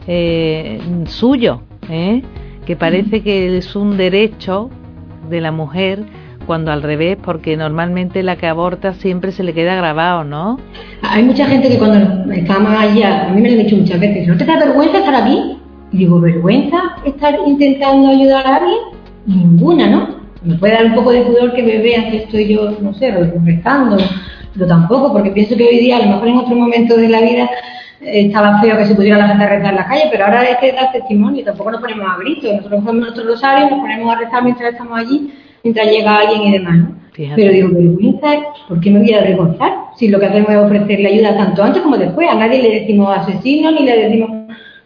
eh, 0.09 0.81
suyo, 1.07 1.63
¿eh? 1.89 2.23
que 2.67 2.75
parece 2.75 3.23
que 3.23 3.59
es 3.59 3.77
un 3.77 3.97
derecho 3.97 4.71
de 5.29 5.41
la 5.41 5.53
mujer 5.53 6.05
cuando 6.51 6.73
al 6.73 6.83
revés, 6.83 7.17
porque 7.17 7.57
normalmente 7.57 8.25
la 8.25 8.35
que 8.35 8.49
aborta 8.49 8.95
siempre 8.95 9.31
se 9.31 9.45
le 9.45 9.55
queda 9.55 9.77
grabado, 9.77 10.25
¿no? 10.25 10.59
Hay 11.01 11.23
mucha 11.23 11.47
gente 11.47 11.69
que 11.69 11.79
cuando 11.79 12.29
estamos 12.33 12.73
allá, 12.77 13.29
a 13.29 13.33
mí 13.33 13.41
me 13.41 13.51
lo 13.53 13.61
han 13.61 13.67
dicho 13.67 13.77
muchas 13.77 14.01
veces, 14.01 14.27
¿no 14.27 14.37
te 14.37 14.45
da 14.45 14.59
vergüenza 14.59 14.99
estar 14.99 15.15
aquí? 15.15 15.59
Y 15.93 15.99
digo, 15.99 16.21
¿vergüenza 16.21 16.97
estar 17.05 17.37
intentando 17.47 18.09
ayudar 18.09 18.45
a 18.45 18.57
alguien? 18.57 18.79
Ninguna, 19.27 19.91
¿no? 19.91 20.09
Me 20.43 20.57
puede 20.57 20.73
dar 20.73 20.87
un 20.87 20.97
poco 20.97 21.13
de 21.13 21.21
pudor 21.21 21.53
que 21.55 21.63
me 21.63 21.79
vean 21.79 22.11
que 22.11 22.17
estoy 22.17 22.53
yo, 22.53 22.69
no 22.81 22.95
sé, 22.95 23.13
rezando, 23.45 23.99
pero 24.53 24.67
tampoco, 24.67 25.13
porque 25.13 25.31
pienso 25.31 25.57
que 25.57 25.69
hoy 25.69 25.79
día, 25.79 25.99
a 25.99 26.05
lo 26.05 26.15
mejor 26.15 26.27
en 26.27 26.37
otro 26.39 26.57
momento 26.57 26.97
de 26.97 27.11
la 27.11 27.21
vida, 27.21 27.49
estaba 28.01 28.61
feo 28.61 28.77
que 28.77 28.87
se 28.87 28.97
pudiera 28.97 29.19
la 29.19 29.29
gente 29.29 29.47
rezar 29.47 29.71
en 29.71 29.77
la 29.77 29.87
calle, 29.87 30.09
pero 30.11 30.25
ahora 30.25 30.43
es 30.43 30.57
que 30.57 30.73
da 30.73 30.91
testimonio, 30.91 31.45
tampoco 31.45 31.71
nos 31.71 31.81
ponemos 31.81 32.09
a 32.11 32.19
gritos, 32.19 32.57
nosotros 32.57 32.81
cogemos 32.81 33.03
nuestro 33.03 33.25
rosario, 33.25 33.71
nos 33.71 33.79
ponemos 33.79 34.13
a 34.13 34.19
rezar 34.19 34.43
mientras 34.43 34.73
estamos 34.73 34.99
allí 34.99 35.33
mientras 35.63 35.87
llega 35.91 36.19
alguien 36.19 36.43
y 36.43 36.53
demás, 36.53 36.77
¿no? 36.77 37.01
Pero 37.37 37.53
digo, 37.53 37.69
vergüenza, 37.71 38.29
¿por 38.69 38.81
qué 38.81 38.91
me 38.91 39.01
voy 39.01 39.13
a 39.13 39.19
avergonzar? 39.19 39.73
Si 39.97 40.09
lo 40.09 40.19
que 40.19 40.27
hacemos 40.27 40.51
es 40.51 40.57
ofrecerle 40.57 41.09
ayuda 41.09 41.37
tanto 41.37 41.63
antes 41.63 41.83
como 41.83 41.99
después. 41.99 42.29
A 42.29 42.35
nadie 42.35 42.63
le 42.63 42.81
decimos 42.81 43.15
asesino, 43.15 43.71
ni 43.73 43.85
le 43.85 44.09
decimos, 44.09 44.31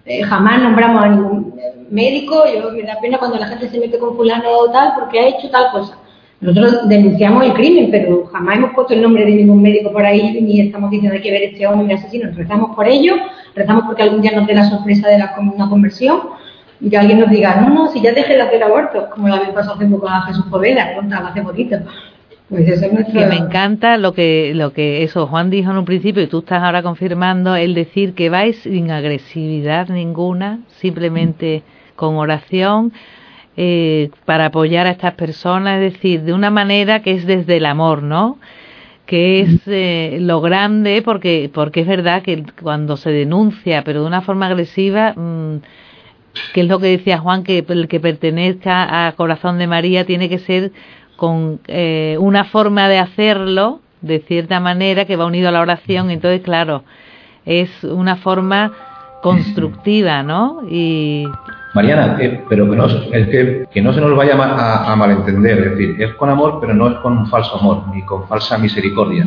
eh, 0.04 0.22
jamás 0.22 0.62
nombramos 0.62 1.04
a 1.04 1.08
ningún 1.08 1.54
médico. 1.90 2.44
Yo 2.52 2.72
me 2.72 2.82
da 2.82 2.98
pena 3.00 3.18
cuando 3.18 3.38
la 3.38 3.46
gente 3.46 3.68
se 3.68 3.78
mete 3.78 3.98
con 3.98 4.16
fulano 4.16 4.48
o 4.50 4.70
tal 4.70 4.94
porque 4.98 5.20
ha 5.20 5.28
hecho 5.28 5.48
tal 5.50 5.70
cosa. 5.70 5.98
Nosotros 6.40 6.88
denunciamos 6.88 7.44
el 7.44 7.54
crimen, 7.54 7.90
pero 7.90 8.26
jamás 8.26 8.56
hemos 8.58 8.72
puesto 8.72 8.92
el 8.92 9.02
nombre 9.02 9.24
de 9.24 9.30
ningún 9.30 9.62
médico 9.62 9.92
por 9.92 10.04
ahí, 10.04 10.40
ni 10.42 10.60
estamos 10.60 10.90
diciendo 10.90 11.14
hay 11.14 11.22
que 11.22 11.30
ver 11.30 11.42
este 11.44 11.66
hombre 11.66 11.94
asesino. 11.94 12.30
Rezamos 12.34 12.74
por 12.74 12.86
ello, 12.88 13.14
rezamos 13.54 13.84
porque 13.86 14.02
algún 14.02 14.20
día 14.20 14.32
nos 14.32 14.46
dé 14.46 14.54
la 14.54 14.68
sorpresa 14.68 15.08
de 15.08 15.18
la, 15.18 15.34
una 15.38 15.70
conversión 15.70 16.20
y 16.80 16.90
que 16.90 16.96
alguien 16.96 17.20
nos 17.20 17.30
diga, 17.30 17.60
no, 17.60 17.70
no, 17.70 17.92
si 17.92 18.00
ya 18.00 18.12
dejé 18.12 18.34
de 18.34 18.42
hacer 18.42 18.62
aborto, 18.62 19.08
como 19.10 19.28
la 19.28 19.38
vez 19.38 19.50
pasó 19.50 19.74
hace 19.74 19.86
poco 19.86 20.08
a 20.08 20.22
Jesús 20.22 20.44
Poveda, 20.50 20.94
contaba 20.94 21.28
hace 21.28 21.42
poquito. 21.42 21.76
Pues 22.48 22.68
eso 22.68 22.86
es 22.86 22.92
nuestro... 22.92 23.18
Que 23.18 23.26
me 23.26 23.36
encanta 23.36 23.96
lo 23.96 24.12
que, 24.12 24.52
lo 24.54 24.72
que 24.72 25.02
eso 25.02 25.26
Juan 25.26 25.50
dijo 25.50 25.70
en 25.70 25.78
un 25.78 25.84
principio 25.84 26.22
y 26.22 26.26
tú 26.26 26.40
estás 26.40 26.62
ahora 26.62 26.82
confirmando, 26.82 27.56
el 27.56 27.74
decir 27.74 28.14
que 28.14 28.28
vais 28.28 28.56
sin 28.58 28.90
agresividad 28.90 29.88
ninguna, 29.88 30.60
simplemente 30.80 31.62
con 31.96 32.16
oración, 32.16 32.92
eh, 33.56 34.10
para 34.24 34.46
apoyar 34.46 34.86
a 34.86 34.90
estas 34.90 35.14
personas, 35.14 35.80
es 35.80 35.94
decir, 35.94 36.22
de 36.22 36.32
una 36.32 36.50
manera 36.50 37.00
que 37.00 37.12
es 37.12 37.24
desde 37.24 37.56
el 37.56 37.66
amor, 37.66 38.02
¿no? 38.02 38.38
que 39.06 39.40
es 39.40 39.60
eh, 39.66 40.18
lo 40.20 40.40
grande 40.40 41.02
porque 41.04 41.50
porque 41.52 41.80
es 41.80 41.86
verdad 41.86 42.22
que 42.22 42.42
cuando 42.62 42.96
se 42.96 43.10
denuncia 43.10 43.84
pero 43.84 44.00
de 44.00 44.06
una 44.06 44.22
forma 44.22 44.46
agresiva 44.46 45.12
mm, 45.14 45.58
que 46.52 46.62
es 46.62 46.68
lo 46.68 46.78
que 46.78 46.88
decía 46.88 47.18
Juan, 47.18 47.44
que 47.44 47.64
el 47.68 47.88
que 47.88 48.00
pertenezca 48.00 49.06
a 49.06 49.12
Corazón 49.12 49.58
de 49.58 49.66
María 49.66 50.04
tiene 50.04 50.28
que 50.28 50.38
ser 50.38 50.72
con 51.16 51.60
eh, 51.68 52.16
una 52.20 52.44
forma 52.44 52.88
de 52.88 52.98
hacerlo, 52.98 53.80
de 54.00 54.20
cierta 54.20 54.60
manera, 54.60 55.04
que 55.04 55.16
va 55.16 55.26
unido 55.26 55.48
a 55.48 55.52
la 55.52 55.60
oración. 55.60 56.10
Entonces, 56.10 56.42
claro, 56.42 56.84
es 57.46 57.84
una 57.84 58.16
forma 58.16 58.72
constructiva, 59.22 60.22
¿no? 60.22 60.62
Y 60.68 61.26
Mariana, 61.74 62.18
pero 62.48 62.70
que 62.70 62.76
no, 62.76 62.86
que, 63.10 63.66
que 63.72 63.82
no 63.82 63.92
se 63.92 64.00
nos 64.00 64.16
vaya 64.16 64.34
a, 64.36 64.92
a, 64.92 64.96
malentender, 64.96 65.58
es 65.58 65.70
decir, 65.70 65.96
es 65.98 66.14
con 66.14 66.30
amor, 66.30 66.58
pero 66.60 66.74
no 66.74 66.88
es 66.88 66.94
con 66.98 67.18
un 67.18 67.26
falso 67.26 67.58
amor, 67.58 67.84
ni 67.92 68.02
con 68.02 68.28
falsa 68.28 68.58
misericordia. 68.58 69.26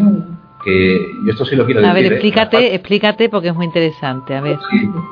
Que 0.68 1.00
yo 1.24 1.32
esto 1.32 1.46
sí 1.46 1.56
lo 1.56 1.66
quiero 1.66 1.80
decir. 1.80 1.92
A 1.92 1.94
ver, 1.94 2.04
¿eh? 2.04 2.08
explícate, 2.08 2.76
explícate 2.76 3.30
porque 3.30 3.48
es 3.48 3.56
muy 3.56 3.66
interesante. 3.66 4.36
A 4.36 4.42
ver. 4.42 4.58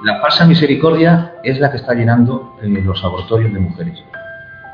la 0.03 0.19
falsa 0.19 0.45
misericordia 0.45 1.35
es 1.43 1.61
la 1.61 1.71
que 1.71 1.77
está 1.77 1.93
llenando 1.93 2.57
eh, 2.61 2.67
los 2.83 3.01
abortorios 3.05 3.53
de 3.53 3.59
mujeres. 3.59 4.03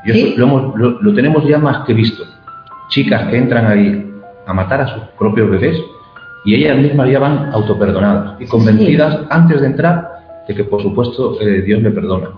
Y 0.04 0.10
eso 0.10 0.36
lo, 0.36 0.46
hemos, 0.46 0.76
lo, 0.76 1.00
lo 1.00 1.14
tenemos 1.14 1.46
ya 1.46 1.58
más 1.58 1.86
que 1.86 1.94
visto. 1.94 2.24
Chicas 2.88 3.28
que 3.28 3.36
entran 3.36 3.66
ahí 3.66 4.12
a 4.44 4.52
matar 4.52 4.80
a 4.80 4.88
sus 4.88 5.02
propios 5.16 5.48
bebés 5.48 5.80
y 6.44 6.56
ellas 6.56 6.76
mismas 6.78 7.08
ya 7.08 7.20
van 7.20 7.50
autoperdonadas 7.52 8.40
y 8.40 8.46
convencidas 8.46 9.20
antes 9.30 9.60
de 9.60 9.68
entrar 9.68 10.08
de 10.48 10.54
que 10.54 10.64
por 10.64 10.82
supuesto 10.82 11.40
eh, 11.40 11.62
Dios 11.62 11.80
le 11.80 11.92
perdona. 11.92 12.30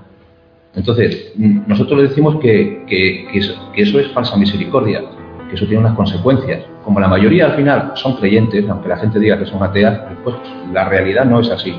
Entonces, 0.74 1.33
nosotros 1.37 2.02
le 2.02 2.09
decimos 2.09 2.37
que, 2.40 2.85
que, 2.87 3.28
que, 3.33 3.38
eso, 3.38 3.54
que, 3.72 3.83
eso, 3.83 4.00
es 4.00 4.09
falsa 4.09 4.37
misericordia, 4.37 5.02
que 5.48 5.54
eso 5.54 5.66
tiene 5.66 5.78
unas 5.78 5.94
consecuencias. 5.94 6.64
Como 6.85 7.01
la 7.01 7.09
mayoría 7.09 7.47
al 7.47 7.57
final 7.57 7.92
son 7.94 8.16
creyentes, 8.16 8.68
aunque 8.68 8.88
la 8.88 8.99
gente 8.99 9.18
diga 9.18 9.38
que 9.38 9.47
son 9.47 9.62
ateas, 9.62 10.01
pues 10.23 10.37
la 10.73 10.88
realidad 10.88 11.25
no 11.25 11.40
es 11.40 11.51
así. 11.51 11.75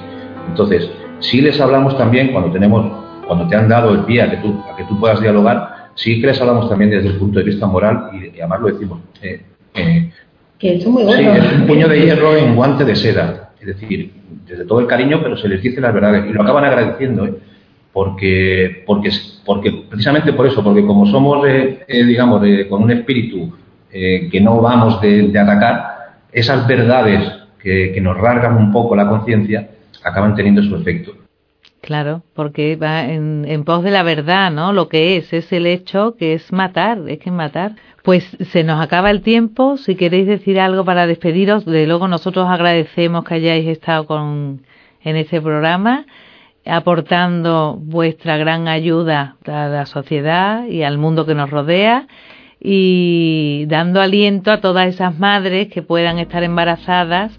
Entonces, 0.50 0.90
si 1.20 1.42
les 1.42 1.60
hablamos 1.60 1.98
también 1.98 2.32
cuando 2.32 2.52
tenemos, 2.52 2.92
cuando 3.28 3.48
te 3.48 3.56
han 3.56 3.70
dado 3.70 3.92
el 3.92 4.00
pie 4.06 4.22
a 4.24 4.32
que 4.32 4.38
tú, 4.38 4.60
a 4.72 4.76
que 4.76 4.84
tú 4.86 5.00
puedas 5.00 5.22
dialogar, 5.22 5.92
sí 5.96 6.20
que 6.20 6.28
les 6.28 6.42
hablamos 6.42 6.70
también 6.70 6.90
desde 6.90 7.10
el 7.10 7.18
punto 7.18 7.40
de 7.40 7.46
vista 7.46 7.68
moral 7.68 8.10
y, 8.14 8.38
y 8.38 8.40
además 8.40 8.62
lo 8.62 8.68
decimos. 8.68 9.00
Eh, 9.22 9.42
eh, 9.76 10.12
que 10.58 10.76
es 10.76 10.88
muy 10.88 11.04
bueno. 11.04 11.34
Sí, 11.34 11.46
es 11.46 11.54
un 11.54 11.68
puño 11.68 11.88
de 11.88 12.02
hierro 12.02 12.36
en 12.36 12.56
guante 12.56 12.86
de 12.86 12.96
seda. 12.96 13.52
Es 13.60 13.68
decir, 13.68 14.12
desde 14.48 14.66
todo 14.66 14.80
el 14.80 14.88
cariño, 14.88 15.20
pero 15.22 15.38
se 15.38 15.48
les 15.48 15.62
dice 15.62 15.82
las 15.82 15.94
verdades. 15.94 16.26
Y 16.30 16.34
lo 16.34 16.44
acaban 16.44 16.64
agradeciendo, 16.64 17.26
¿eh? 17.26 17.34
porque, 17.92 18.84
porque, 18.86 19.10
porque 19.46 19.86
precisamente 19.90 20.34
por 20.34 20.46
eso, 20.48 20.64
porque 20.64 20.86
como 20.86 21.06
somos, 21.06 21.46
eh, 21.48 21.84
eh, 21.88 22.04
digamos, 22.04 22.42
con 22.70 22.84
un 22.84 22.92
espíritu 22.92 23.54
que 24.32 24.42
no 24.42 24.62
vamos 24.62 25.00
de, 25.02 25.32
atacar, 25.40 26.18
esas 26.32 26.68
verdades 26.68 27.32
que, 27.60 27.92
que 27.94 28.02
nos 28.02 28.18
rasgan 28.18 28.58
un 28.58 28.72
poco 28.72 28.96
la 28.96 29.08
conciencia 29.08 29.70
acaban 30.04 30.36
teniendo 30.36 30.62
su 30.64 30.76
efecto. 30.76 31.14
Claro, 31.82 32.24
porque 32.34 32.76
va 32.78 33.06
en, 33.06 33.46
en, 33.48 33.64
pos 33.64 33.84
de 33.84 33.92
la 33.92 34.02
verdad, 34.02 34.52
¿no? 34.52 34.74
Lo 34.74 34.90
que 34.90 35.18
es, 35.18 35.32
es 35.34 35.54
el 35.54 35.68
hecho 35.68 36.16
que 36.18 36.34
es 36.34 36.52
matar, 36.52 36.98
es 37.08 37.20
que 37.20 37.30
matar. 37.30 37.74
Pues 38.04 38.24
se 38.52 38.64
nos 38.64 38.82
acaba 38.82 39.12
el 39.12 39.22
tiempo. 39.22 39.78
Si 39.78 39.96
queréis 39.96 40.26
decir 40.26 40.60
algo 40.60 40.84
para 40.84 41.06
despediros, 41.06 41.64
de 41.64 41.86
luego 41.86 42.08
nosotros 42.08 42.48
agradecemos 42.50 43.24
que 43.24 43.36
hayáis 43.36 43.68
estado 43.68 44.08
con, 44.08 44.62
en 45.04 45.16
este 45.16 45.40
programa, 45.40 46.06
aportando 46.66 47.78
vuestra 47.80 48.38
gran 48.38 48.68
ayuda 48.68 49.36
a 49.46 49.68
la 49.68 49.86
sociedad 49.86 50.66
y 50.66 50.82
al 50.82 50.98
mundo 50.98 51.28
que 51.28 51.36
nos 51.36 51.52
rodea 51.52 52.08
y 52.60 53.66
dando 53.68 54.02
aliento 54.02 54.52
a 54.52 54.62
todas 54.62 54.88
esas 54.88 55.18
madres 55.20 55.68
que 55.68 55.82
puedan 55.82 56.20
estar 56.20 56.44
embarazadas 56.44 57.32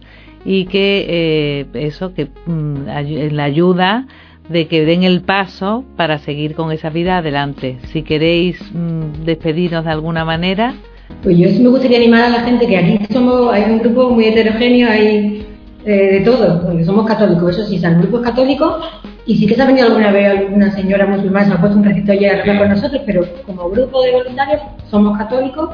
y 0.44 0.66
que 0.66 1.06
eh, 1.08 1.66
eso, 1.74 2.14
que 2.14 2.28
mm, 2.46 3.32
la 3.32 3.44
ayuda 3.44 4.06
de 4.48 4.68
que 4.68 4.84
den 4.84 5.02
el 5.02 5.22
paso 5.22 5.84
para 5.96 6.18
seguir 6.18 6.54
con 6.54 6.70
esa 6.70 6.90
vida 6.90 7.18
adelante. 7.18 7.78
Si 7.92 8.02
queréis 8.02 8.60
mmm, 8.72 9.24
despedirnos 9.24 9.84
de 9.84 9.90
alguna 9.90 10.24
manera. 10.24 10.74
Pues 11.22 11.36
yo 11.36 11.48
me 11.60 11.68
gustaría 11.68 11.98
animar 11.98 12.22
a 12.22 12.28
la 12.30 12.40
gente 12.40 12.66
que 12.66 12.76
aquí 12.76 12.98
somos, 13.12 13.52
hay 13.52 13.64
un 13.64 13.78
grupo 13.78 14.10
muy 14.10 14.26
heterogéneo, 14.26 14.88
hay 14.90 15.46
eh, 15.84 16.18
de 16.18 16.20
todo, 16.20 16.62
porque 16.62 16.84
somos 16.84 17.06
católicos, 17.06 17.56
eso 17.56 17.66
sí, 17.68 17.78
son 17.78 18.00
grupos 18.00 18.22
católicos, 18.22 18.84
y 19.26 19.36
sí 19.36 19.46
que 19.46 19.56
se 19.56 19.62
ha 19.62 19.66
venido 19.66 19.88
alguna 19.88 20.12
vez 20.12 20.38
alguna 20.38 20.70
señora 20.70 21.06
musulmana, 21.06 21.46
se 21.46 21.52
ha 21.52 21.60
puesto 21.60 21.76
un 21.76 21.84
recito 21.84 22.12
allí 22.12 22.26
a 22.26 22.58
con 22.58 22.68
nosotros, 22.68 23.02
pero 23.04 23.24
como 23.44 23.68
grupo 23.70 24.02
de 24.02 24.12
voluntarios 24.12 24.60
somos 24.88 25.18
católicos, 25.18 25.70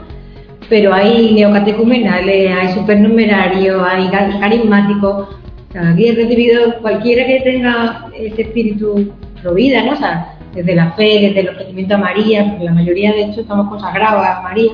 pero 0.70 0.94
hay 0.94 1.34
neocatecumenales, 1.34 2.50
hay 2.50 2.68
supernumerarios, 2.72 3.82
hay 3.86 4.08
carismáticos, 4.08 5.28
o 5.68 5.72
sea, 5.72 5.90
aquí 5.90 6.08
he 6.08 6.14
recibido 6.14 6.78
cualquiera 6.80 7.26
que 7.26 7.40
tenga 7.40 8.06
ese 8.14 8.42
espíritu 8.42 9.12
pro 9.42 9.52
vida, 9.52 9.82
¿no? 9.82 9.92
O 9.92 9.96
sea, 9.96 10.34
desde 10.54 10.74
la 10.74 10.92
fe, 10.92 11.18
desde 11.20 11.40
el 11.40 11.48
ofrecimiento 11.50 11.94
a 11.94 11.98
María, 11.98 12.46
porque 12.48 12.64
la 12.64 12.72
mayoría 12.72 13.12
de 13.12 13.24
hecho 13.24 13.42
estamos 13.42 13.68
consagrados 13.68 14.24
a 14.26 14.40
María, 14.40 14.72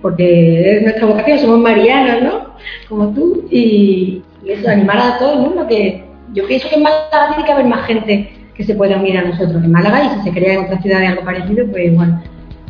porque 0.00 0.76
es 0.76 0.82
nuestra 0.82 1.06
vocación, 1.06 1.38
somos 1.40 1.58
marianos, 1.58 2.22
¿no? 2.22 2.46
Como 2.88 3.12
tú, 3.12 3.46
y, 3.50 4.22
y 4.44 4.50
eso, 4.50 4.70
animar 4.70 4.98
a 4.98 5.18
todo 5.18 5.34
el 5.34 5.40
mundo, 5.40 5.66
que 5.66 6.05
yo 6.32 6.46
pienso 6.46 6.68
que 6.68 6.76
en 6.76 6.82
Málaga 6.82 7.28
tiene 7.28 7.44
que 7.44 7.52
haber 7.52 7.66
más 7.66 7.86
gente 7.86 8.30
que 8.54 8.64
se 8.64 8.74
pueda 8.74 8.96
unir 8.96 9.18
a 9.18 9.24
nosotros 9.24 9.62
en 9.62 9.70
Málaga 9.70 10.04
y 10.04 10.18
si 10.18 10.24
se 10.24 10.32
crea 10.32 10.54
en 10.54 10.64
otra 10.64 10.80
ciudad 10.80 11.00
de 11.00 11.06
algo 11.08 11.24
parecido, 11.24 11.66
pues 11.70 11.92
igual. 11.92 12.22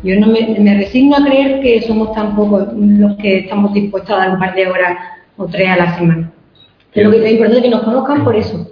Yo 0.03 0.19
no 0.19 0.27
me, 0.27 0.57
me 0.59 0.77
resigno 0.77 1.17
a 1.17 1.25
creer 1.25 1.61
que 1.61 1.81
somos 1.81 2.13
tan 2.13 2.35
pocos 2.35 2.67
los 2.73 3.15
que 3.17 3.39
estamos 3.39 3.73
dispuestos 3.73 4.11
a 4.11 4.19
dar 4.19 4.33
un 4.33 4.39
par 4.39 4.53
de 4.53 4.67
horas 4.67 4.97
o 5.37 5.45
tres 5.45 5.69
a 5.69 5.77
la 5.77 5.97
semana. 5.97 6.31
Es 6.93 7.03
lo 7.03 7.11
que 7.11 7.25
es 7.25 7.31
importante 7.31 7.61
que 7.61 7.69
nos 7.69 7.83
conozcan 7.83 8.23
por 8.23 8.35
eso. 8.35 8.71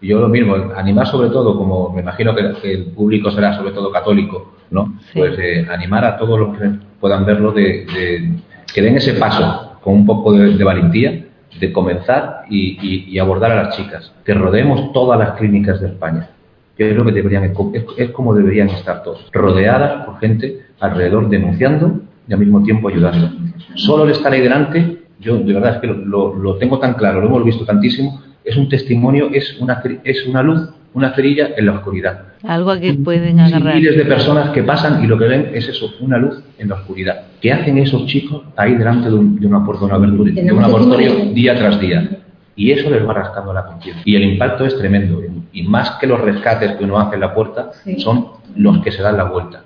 Yo 0.00 0.20
lo 0.20 0.28
mismo, 0.28 0.54
animar 0.76 1.06
sobre 1.06 1.28
todo, 1.30 1.56
como 1.56 1.90
me 1.90 2.02
imagino 2.02 2.34
que, 2.34 2.52
que 2.62 2.72
el 2.72 2.84
público 2.86 3.30
será 3.30 3.56
sobre 3.56 3.72
todo 3.72 3.90
católico, 3.90 4.54
¿no? 4.70 4.96
Sí. 5.12 5.18
Pues 5.18 5.38
eh, 5.38 5.66
animar 5.68 6.04
a 6.04 6.16
todos 6.16 6.38
los 6.38 6.56
que 6.56 6.70
puedan 7.00 7.24
verlo 7.26 7.52
de, 7.52 7.84
de, 7.86 8.30
que 8.72 8.82
den 8.82 8.96
ese 8.96 9.14
paso 9.14 9.76
con 9.82 9.94
un 9.94 10.06
poco 10.06 10.32
de, 10.32 10.56
de 10.56 10.64
valentía 10.64 11.27
de 11.58 11.72
comenzar 11.72 12.44
y, 12.50 13.06
y, 13.10 13.18
abordar 13.18 13.52
a 13.52 13.62
las 13.64 13.76
chicas, 13.76 14.12
que 14.24 14.34
rodeemos 14.34 14.92
todas 14.92 15.18
las 15.18 15.32
clínicas 15.38 15.80
de 15.80 15.88
España. 15.88 16.30
Es 16.76 16.94
lo 16.94 17.04
que 17.04 17.12
deberían, 17.12 17.52
es, 17.96 18.10
como 18.10 18.34
deberían 18.34 18.68
estar 18.68 19.02
todos, 19.02 19.28
rodeadas 19.32 20.04
por 20.04 20.20
gente 20.20 20.66
alrededor 20.78 21.28
denunciando 21.28 22.00
y 22.28 22.32
al 22.32 22.38
mismo 22.38 22.62
tiempo 22.62 22.88
ayudando. 22.88 23.30
Solo 23.74 24.04
el 24.04 24.10
estar 24.10 24.32
ahí 24.32 24.40
delante 24.40 24.98
yo 25.20 25.38
de 25.38 25.52
verdad 25.52 25.76
es 25.76 25.80
que 25.80 25.86
lo, 25.88 26.34
lo, 26.34 26.56
tengo 26.56 26.78
tan 26.78 26.94
claro, 26.94 27.20
lo 27.20 27.26
hemos 27.26 27.44
visto 27.44 27.64
tantísimo, 27.64 28.22
es 28.44 28.56
un 28.56 28.68
testimonio, 28.68 29.30
es 29.32 29.58
una, 29.60 29.82
es 30.04 30.26
una 30.26 30.42
luz, 30.42 30.68
una 30.94 31.14
cerilla 31.14 31.50
en 31.56 31.66
la 31.66 31.72
oscuridad. 31.72 32.27
Algo 32.44 32.78
que 32.78 32.94
pueden 32.94 33.40
agarrar. 33.40 33.74
Miles 33.74 33.96
de 33.96 34.04
personas 34.04 34.50
que 34.50 34.62
pasan 34.62 35.02
y 35.02 35.06
lo 35.06 35.18
que 35.18 35.26
ven 35.26 35.50
es 35.54 35.68
eso, 35.68 35.92
una 36.00 36.18
luz 36.18 36.42
en 36.58 36.68
la 36.68 36.76
oscuridad. 36.76 37.22
¿Qué 37.40 37.52
hacen 37.52 37.78
esos 37.78 38.06
chicos 38.06 38.42
ahí 38.56 38.74
delante 38.74 39.08
de, 39.08 39.14
un, 39.14 39.40
de 39.40 39.46
una, 39.46 39.58
de 39.58 39.84
una 39.84 39.94
abertura, 39.94 40.32
de 40.32 40.52
un 40.52 40.64
abortorio 40.64 41.32
día 41.32 41.56
tras 41.56 41.80
día? 41.80 42.08
Y 42.54 42.72
eso 42.72 42.90
les 42.90 43.06
va 43.06 43.12
rascando 43.12 43.52
la 43.52 43.64
conciencia. 43.64 44.02
Y 44.04 44.16
el 44.16 44.24
impacto 44.24 44.64
es 44.64 44.76
tremendo. 44.76 45.22
Y 45.52 45.62
más 45.64 45.92
que 45.92 46.06
los 46.06 46.20
rescates 46.20 46.72
que 46.72 46.84
uno 46.84 46.98
hace 46.98 47.14
en 47.14 47.20
la 47.20 47.34
puerta, 47.34 47.70
sí. 47.84 48.00
son 48.00 48.28
los 48.56 48.78
que 48.82 48.90
se 48.90 49.02
dan 49.02 49.16
la 49.16 49.24
vuelta. 49.24 49.62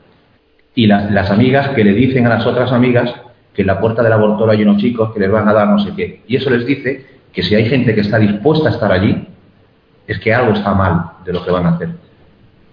Y 0.74 0.86
la, 0.86 1.10
las 1.10 1.30
amigas 1.30 1.70
que 1.70 1.84
le 1.84 1.92
dicen 1.92 2.26
a 2.26 2.30
las 2.30 2.46
otras 2.46 2.72
amigas 2.72 3.14
que 3.54 3.62
en 3.62 3.68
la 3.68 3.80
puerta 3.80 4.02
del 4.02 4.12
abortorio 4.12 4.52
hay 4.52 4.62
unos 4.62 4.78
chicos 4.78 5.12
que 5.12 5.20
les 5.20 5.30
van 5.30 5.48
a 5.48 5.52
dar 5.52 5.68
no 5.68 5.78
sé 5.78 5.92
qué. 5.94 6.22
Y 6.26 6.36
eso 6.36 6.50
les 6.50 6.66
dice 6.66 7.06
que 7.32 7.42
si 7.42 7.54
hay 7.54 7.66
gente 7.66 7.94
que 7.94 8.00
está 8.00 8.18
dispuesta 8.18 8.68
a 8.68 8.72
estar 8.72 8.92
allí, 8.92 9.26
es 10.06 10.18
que 10.18 10.34
algo 10.34 10.52
está 10.52 10.74
mal 10.74 11.12
de 11.24 11.32
lo 11.32 11.44
que 11.44 11.50
van 11.50 11.66
a 11.66 11.70
hacer. 11.70 12.01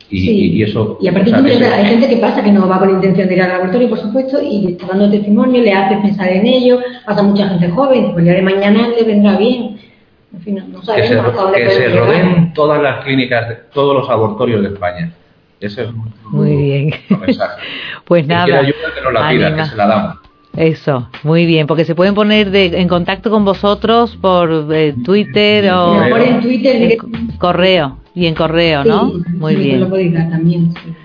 Y, 0.09 0.21
sí. 0.21 0.31
y, 0.31 0.45
y 0.57 0.63
eso. 0.63 0.97
Y 1.01 1.07
aparte, 1.07 1.31
o 1.31 1.39
sea, 1.39 1.47
eso... 1.47 1.75
hay 1.75 1.85
gente 1.85 2.09
que 2.09 2.17
pasa 2.17 2.43
que 2.43 2.51
no 2.51 2.67
va 2.67 2.79
con 2.79 2.89
la 2.89 2.95
intención 2.95 3.27
de 3.27 3.35
ir 3.35 3.41
al 3.41 3.49
laboratorio, 3.49 3.89
por 3.89 3.99
supuesto, 3.99 4.41
y 4.41 4.71
está 4.71 4.87
dando 4.87 5.11
testimonio, 5.11 5.61
le 5.61 5.71
hace 5.71 5.97
pensar 5.97 6.29
en 6.29 6.47
ello, 6.47 6.79
pasa 7.05 7.21
mucha 7.21 7.47
gente 7.49 7.69
joven, 7.69 8.13
pues 8.13 8.17
el 8.17 8.23
día 8.23 8.33
de 8.33 8.41
mañana 8.41 8.87
le 8.87 9.03
vendrá 9.03 9.37
bien. 9.37 9.79
En 10.33 10.41
fin, 10.41 10.55
no, 10.55 10.67
no 10.67 10.83
sabemos 10.83 11.09
que 11.09 11.13
se, 11.15 11.19
hasta 11.19 11.41
dónde 11.41 11.63
que 11.63 11.69
se 11.69 11.89
rodeen 11.89 12.53
todas 12.53 12.81
las 12.81 13.03
clínicas, 13.03 13.49
de, 13.49 13.55
todos 13.73 13.95
los 13.95 14.09
abortorios 14.09 14.61
de 14.61 14.69
España. 14.69 15.11
Ese 15.59 15.83
es 15.83 15.89
un, 15.89 16.13
muy 16.31 16.55
bien. 16.55 16.93
Un 17.09 17.19
mensaje. 17.21 17.61
pues 18.05 18.25
nada. 18.25 18.45
Que 18.45 18.53
ayuda, 18.53 18.93
que 18.95 19.01
nos 19.01 19.13
la 19.13 19.29
pida, 19.29 19.55
que 19.55 19.65
se 19.65 19.75
la 19.75 19.87
damos. 19.87 20.15
Eso, 20.57 21.07
muy 21.23 21.45
bien, 21.45 21.67
porque 21.67 21.85
se 21.85 21.93
pueden 21.93 22.15
poner 22.15 22.49
de, 22.49 22.79
en 22.79 22.87
contacto 22.87 23.29
con 23.29 23.45
vosotros 23.45 24.17
por 24.19 24.73
eh, 24.73 24.95
Twitter 25.05 25.71
o 25.71 26.01
por 26.09 26.21
en 26.21 26.41
Twitter, 26.41 26.97
correo 27.37 27.98
y 28.19 28.27
en 28.27 28.36
correo, 28.36 28.84
sí, 28.84 28.89
¿no? 28.89 29.13
Muy 29.38 29.55
sí, 29.55 29.62
bien. 29.62 29.79
Lo 29.82 29.89
puedo 29.89 30.12
también, 30.13 30.73
sí. 30.73 30.95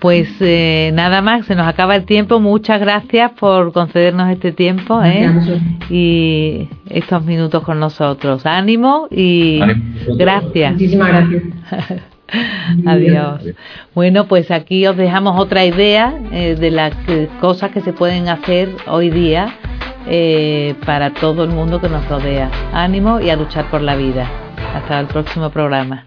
Pues 0.00 0.28
eh, 0.40 0.90
nada 0.94 1.22
más, 1.22 1.46
se 1.46 1.54
nos 1.54 1.66
acaba 1.66 1.96
el 1.96 2.04
tiempo. 2.04 2.38
Muchas 2.38 2.80
gracias 2.80 3.32
por 3.32 3.72
concedernos 3.72 4.30
este 4.30 4.52
tiempo 4.52 5.02
¿eh? 5.02 5.30
y 5.88 6.68
estos 6.90 7.24
minutos 7.24 7.62
con 7.62 7.80
nosotros. 7.80 8.44
Ánimo 8.44 9.08
y 9.10 9.60
Ánimo. 9.62 10.16
gracias. 10.16 10.72
Muchísimas 10.72 11.08
gracias. 11.08 11.42
Adiós. 12.86 13.42
Bueno, 13.94 14.26
pues 14.26 14.50
aquí 14.50 14.86
os 14.86 14.96
dejamos 14.96 15.38
otra 15.38 15.64
idea 15.64 16.14
eh, 16.32 16.56
de 16.58 16.70
las 16.70 16.92
eh, 17.08 17.28
cosas 17.40 17.70
que 17.70 17.80
se 17.80 17.92
pueden 17.92 18.28
hacer 18.28 18.68
hoy 18.86 19.10
día 19.10 19.54
eh, 20.06 20.74
para 20.84 21.14
todo 21.14 21.44
el 21.44 21.50
mundo 21.50 21.80
que 21.80 21.88
nos 21.88 22.06
rodea. 22.08 22.50
Ánimo 22.72 23.20
y 23.20 23.30
a 23.30 23.36
luchar 23.36 23.70
por 23.70 23.80
la 23.80 23.96
vida. 23.96 24.28
Hasta 24.74 25.00
el 25.00 25.06
próximo 25.06 25.50
programa. 25.50 26.06